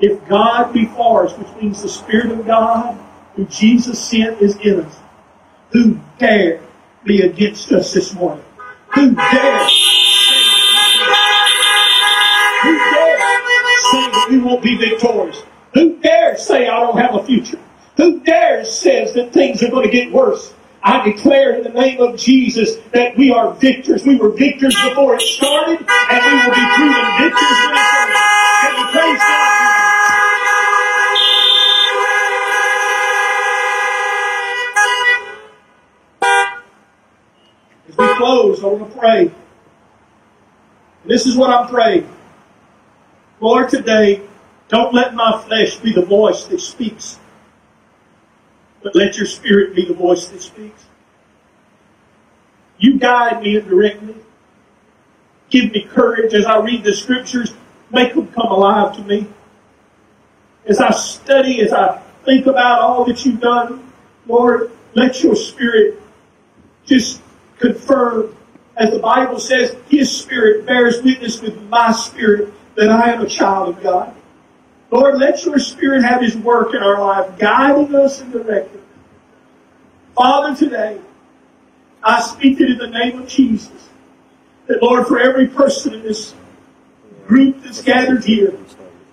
if 0.00 0.26
God 0.28 0.72
be 0.72 0.86
for 0.86 1.26
us, 1.26 1.36
which 1.36 1.62
means 1.62 1.82
the 1.82 1.88
Spirit 1.88 2.30
of 2.32 2.46
God, 2.46 2.98
who 3.34 3.44
Jesus 3.46 4.02
sent, 4.02 4.40
is 4.40 4.56
in 4.56 4.80
us, 4.80 4.96
who 5.70 6.00
dare 6.18 6.62
be 7.04 7.22
against 7.22 7.70
us 7.72 7.92
this 7.92 8.14
morning? 8.14 8.44
Who 8.94 9.14
dare 9.14 9.68
we 14.28 14.38
won't 14.38 14.62
be 14.62 14.76
victorious? 14.76 15.42
Who 15.74 15.96
dares 15.98 16.46
say 16.46 16.68
I 16.68 16.80
don't 16.80 16.98
have 16.98 17.14
a 17.14 17.24
future? 17.24 17.58
Who 17.96 18.20
dares 18.20 18.72
says 18.72 19.14
that 19.14 19.32
things 19.32 19.62
are 19.62 19.70
going 19.70 19.86
to 19.86 19.92
get 19.92 20.12
worse? 20.12 20.54
I 20.82 21.04
declare 21.04 21.56
in 21.56 21.64
the 21.64 21.70
name 21.70 22.00
of 22.00 22.16
Jesus 22.16 22.76
that 22.92 23.16
we 23.16 23.32
are 23.32 23.52
victors. 23.54 24.04
We 24.06 24.16
were 24.16 24.30
victors 24.30 24.76
before 24.88 25.16
it 25.16 25.22
started, 25.22 25.80
and 25.80 26.24
we 26.24 26.32
will 26.32 26.54
be 26.54 26.66
proven 26.76 27.04
victors 27.18 27.58
when 27.66 27.74
it's 27.74 27.94
over. 27.96 28.12
Can 28.62 28.78
you 28.78 28.86
praise 28.92 29.18
God? 29.18 29.52
As 37.88 37.96
we 37.96 38.14
close, 38.16 38.62
I 38.62 38.66
want 38.66 38.92
to 38.92 38.98
pray. 38.98 39.30
This 41.04 41.26
is 41.26 41.36
what 41.36 41.50
I'm 41.50 41.68
praying. 41.68 42.08
Lord, 43.40 43.68
today, 43.68 44.22
don't 44.68 44.94
let 44.94 45.14
my 45.14 45.42
flesh 45.46 45.76
be 45.76 45.92
the 45.92 46.04
voice 46.04 46.44
that 46.44 46.60
speaks, 46.60 47.18
but 48.82 48.94
let 48.94 49.16
your 49.16 49.26
spirit 49.26 49.74
be 49.74 49.84
the 49.84 49.94
voice 49.94 50.28
that 50.28 50.42
speaks. 50.42 50.86
You 52.78 52.98
guide 52.98 53.42
me 53.42 53.56
and 53.56 53.68
direct 53.68 54.02
me. 54.02 54.14
Give 55.50 55.70
me 55.70 55.82
courage 55.82 56.34
as 56.34 56.44
I 56.44 56.58
read 56.60 56.84
the 56.84 56.94
scriptures. 56.94 57.54
Make 57.90 58.14
them 58.14 58.28
come 58.28 58.48
alive 58.48 58.96
to 58.96 59.02
me. 59.02 59.26
As 60.66 60.80
I 60.80 60.90
study, 60.90 61.60
as 61.60 61.72
I 61.72 62.02
think 62.24 62.46
about 62.46 62.80
all 62.80 63.04
that 63.04 63.24
you've 63.24 63.40
done, 63.40 63.92
Lord, 64.26 64.72
let 64.94 65.22
your 65.22 65.36
spirit 65.36 66.02
just 66.84 67.22
confirm, 67.58 68.34
as 68.76 68.90
the 68.90 68.98
Bible 68.98 69.38
says, 69.38 69.76
His 69.88 70.14
Spirit 70.14 70.66
bears 70.66 71.02
witness 71.02 71.40
with 71.40 71.60
my 71.68 71.92
spirit 71.92 72.52
that 72.76 72.90
I 72.90 73.12
am 73.12 73.22
a 73.22 73.28
child 73.28 73.76
of 73.76 73.82
God. 73.82 74.14
Lord, 74.90 75.18
let 75.18 75.44
your 75.44 75.58
Spirit 75.58 76.04
have 76.04 76.22
His 76.22 76.36
work 76.36 76.74
in 76.74 76.82
our 76.82 77.00
life, 77.00 77.38
guiding 77.38 77.94
us 77.94 78.20
and 78.20 78.32
directing 78.32 78.80
us. 78.80 78.86
Father, 80.14 80.54
today, 80.56 81.00
I 82.02 82.20
speak 82.20 82.60
it 82.60 82.70
in 82.70 82.78
the 82.78 82.88
name 82.88 83.20
of 83.20 83.28
Jesus. 83.28 83.88
That, 84.66 84.82
Lord, 84.82 85.06
for 85.06 85.18
every 85.18 85.48
person 85.48 85.94
in 85.94 86.02
this 86.02 86.34
group 87.26 87.62
that's 87.62 87.82
gathered 87.82 88.24
here, 88.24 88.56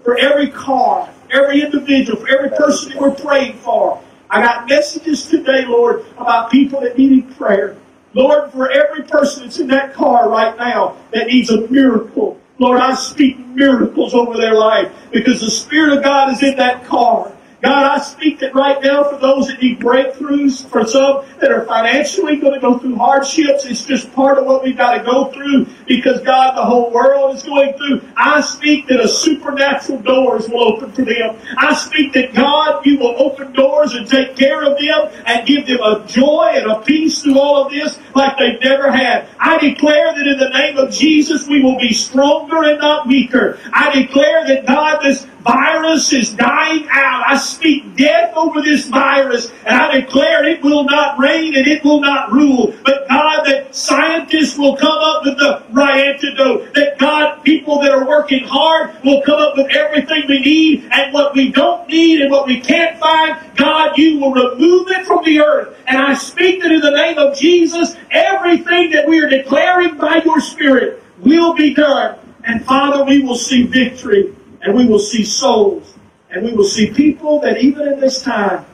for 0.04 0.18
every 0.18 0.50
car, 0.50 1.10
every 1.32 1.62
individual, 1.62 2.20
for 2.20 2.30
every 2.30 2.50
person 2.50 2.92
that 2.92 3.02
we're 3.02 3.16
praying 3.16 3.58
for, 3.58 4.02
I 4.30 4.42
got 4.42 4.68
messages 4.68 5.28
today, 5.28 5.66
Lord, 5.66 6.06
about 6.18 6.52
people 6.52 6.82
that 6.82 6.98
needed 6.98 7.36
prayer. 7.38 7.78
Lord, 8.14 8.52
for 8.52 8.70
every 8.72 9.04
person 9.04 9.44
that's 9.44 9.60
in 9.60 9.68
that 9.68 9.94
car 9.94 10.30
right 10.30 10.56
now 10.58 10.98
that 11.12 11.28
needs 11.28 11.50
a 11.50 11.68
miracle, 11.68 12.40
Lord, 12.64 12.80
I 12.80 12.96
speak 12.96 13.38
miracles 13.40 14.14
over 14.14 14.38
their 14.38 14.54
life 14.54 14.90
because 15.12 15.42
the 15.42 15.52
Spirit 15.52 15.98
of 15.98 16.04
God 16.06 16.32
is 16.32 16.42
in 16.42 16.56
that 16.56 16.86
car. 16.86 17.30
God, 17.64 17.98
I 17.98 18.04
speak 18.04 18.40
that 18.40 18.54
right 18.54 18.84
now 18.84 19.06
for 19.06 19.18
those 19.18 19.48
that 19.48 19.62
need 19.62 19.80
breakthroughs, 19.80 20.68
for 20.68 20.86
some 20.86 21.24
that 21.40 21.50
are 21.50 21.66
financially 21.66 22.36
going 22.36 22.54
to 22.54 22.60
go 22.60 22.78
through 22.78 22.98
hardships. 22.98 23.64
It's 23.64 23.86
just 23.86 24.12
part 24.14 24.38
of 24.38 24.46
what 24.46 24.64
we've 24.64 24.76
got 24.76 24.98
to 24.98 25.04
go 25.06 25.32
through 25.32 25.68
because 25.88 26.20
God, 26.24 26.58
the 26.58 26.66
whole 26.66 26.92
world 26.92 27.36
is 27.36 27.44
going 27.44 27.74
through. 27.78 28.02
I 28.18 28.42
speak 28.42 28.88
that 28.88 29.00
a 29.00 29.08
supernatural 29.08 30.00
doors 30.00 30.50
will 30.50 30.74
open 30.74 30.92
for 30.92 31.06
them. 31.06 31.38
I 31.58 31.74
speak 31.74 32.12
that 32.14 32.34
God, 32.34 32.86
you 32.86 33.00
will 33.00 33.16
open 33.18 33.54
doors 33.54 33.94
and 33.94 34.06
take 34.08 34.36
care 34.36 34.64
of 34.64 34.78
them 34.78 35.24
and 35.26 35.48
give 35.48 35.66
them 35.66 35.80
a 35.82 36.06
joy 36.06 36.52
and 36.56 36.70
a 36.70 36.82
peace 36.82 37.22
through 37.22 37.40
all 37.40 37.66
of 37.66 37.72
this 37.72 37.98
like 38.14 38.38
they've 38.38 38.60
never 38.62 38.92
had. 38.92 39.30
I 39.40 39.58
declare 39.58 40.14
that 40.14 40.28
in 40.28 40.38
the 40.38 40.50
name 40.50 40.78
of 40.78 40.92
Jesus 40.92 41.48
we 41.48 41.64
will 41.64 41.80
be 41.80 41.94
stronger 41.94 42.64
and 42.64 42.80
not 42.80 43.08
weaker. 43.08 43.58
I 43.72 44.02
declare 44.02 44.46
that 44.48 44.66
God, 44.66 45.00
this 45.02 45.26
virus 45.44 46.14
is 46.14 46.34
dying 46.34 46.88
out. 46.90 47.24
I 47.28 47.38
speak 47.54 47.96
death 47.96 48.34
over 48.36 48.62
this 48.62 48.88
virus 48.88 49.52
and 49.66 49.76
I 49.76 50.00
declare 50.02 50.46
it 50.46 50.62
will 50.62 50.84
not 50.86 51.20
reign 51.20 51.56
and 51.56 51.68
it 51.68 51.84
will 51.84 52.02
not 52.02 52.32
rule. 52.32 52.74
But 52.84 53.08
God, 53.08 53.44
that 53.46 53.76
scientists 53.76 54.58
will 54.58 54.76
come 54.76 54.98
up 54.98 55.24
with 55.26 55.38
the 55.38 55.64
right 55.72 56.08
antidote. 56.08 56.74
That 56.74 56.98
God, 57.00 57.44
people 57.44 57.80
that 57.82 57.92
are 57.92 58.08
working 58.08 58.44
hard 58.46 58.96
will 59.04 59.22
come 59.22 59.40
up 59.40 59.58
with 59.58 59.72
everything 59.72 60.24
we 60.28 60.40
need 60.40 60.90
and 60.92 61.14
what 61.14 61.36
we 61.36 61.52
don't 61.52 61.88
need 61.88 62.22
and 62.22 62.32
what 62.32 62.48
we 62.48 62.60
can't 62.60 63.00
find. 63.00 63.40
God, 63.56 63.98
you 63.98 64.20
will 64.20 64.34
remove 64.34 64.90
it 64.90 65.06
from 65.06 65.24
the 65.24 65.40
earth. 65.40 65.78
And 65.88 65.98
I 65.98 66.14
speak 66.16 66.62
that 66.62 66.72
in 66.72 66.82
the 66.82 66.92
name 66.92 67.18
of 67.18 67.38
Jesus, 67.38 67.96
everything 68.12 68.92
that 68.92 69.08
we 69.08 69.22
are 69.22 69.30
declaring 69.30 69.98
by 69.98 70.22
your 70.24 70.40
Spirit 70.40 71.04
will 71.20 71.54
be 71.54 71.74
done. 71.74 72.18
And 72.46 72.66
Father, 72.66 73.06
we 73.06 73.24
will 73.24 73.36
see 73.36 73.64
victory 73.64 74.36
and 74.62 74.76
we 74.76 74.86
will 74.86 75.00
see 75.00 75.24
souls, 75.24 75.93
and 76.34 76.44
we 76.44 76.52
will 76.52 76.64
see 76.64 76.92
people 76.92 77.40
that 77.42 77.60
even 77.60 77.88
in 77.88 78.00
this 78.00 78.24
time 78.24 78.66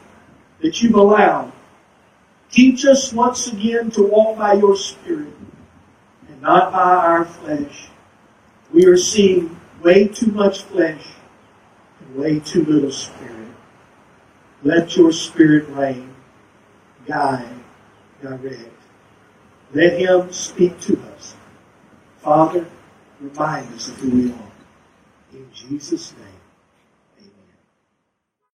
that 0.62 0.82
you've 0.82 0.96
allowed, 0.96 1.52
teach 2.50 2.86
us 2.86 3.12
once 3.12 3.52
again 3.52 3.92
to 3.92 4.02
walk 4.02 4.38
by 4.38 4.54
your 4.54 4.78
Spirit 4.78 5.34
and 6.30 6.42
not 6.42 6.72
by 6.72 6.80
our 6.80 7.26
flesh. 7.26 7.90
We 8.72 8.86
are 8.86 8.96
seeing 8.96 9.60
way 9.84 10.08
too 10.08 10.32
much 10.32 10.64
flesh 10.64 11.06
and 12.00 12.16
way 12.16 12.40
too 12.40 12.64
little 12.64 12.94
Spirit. 12.94 13.50
Let 14.64 14.96
your 14.96 15.12
Spirit 15.12 15.68
reign, 15.68 16.16
guide, 17.06 17.60
direct. 18.22 18.72
Let 19.74 20.00
Him 20.00 20.32
speak 20.32 20.80
to 20.82 20.98
us. 21.14 21.36
Father, 22.20 22.66
remind 23.20 23.74
us 23.76 23.90
of 23.90 23.98
who 23.98 24.10
we 24.12 24.32
are. 24.32 24.52
In 25.34 25.50
Jesus' 25.54 26.14
name. 26.18 26.29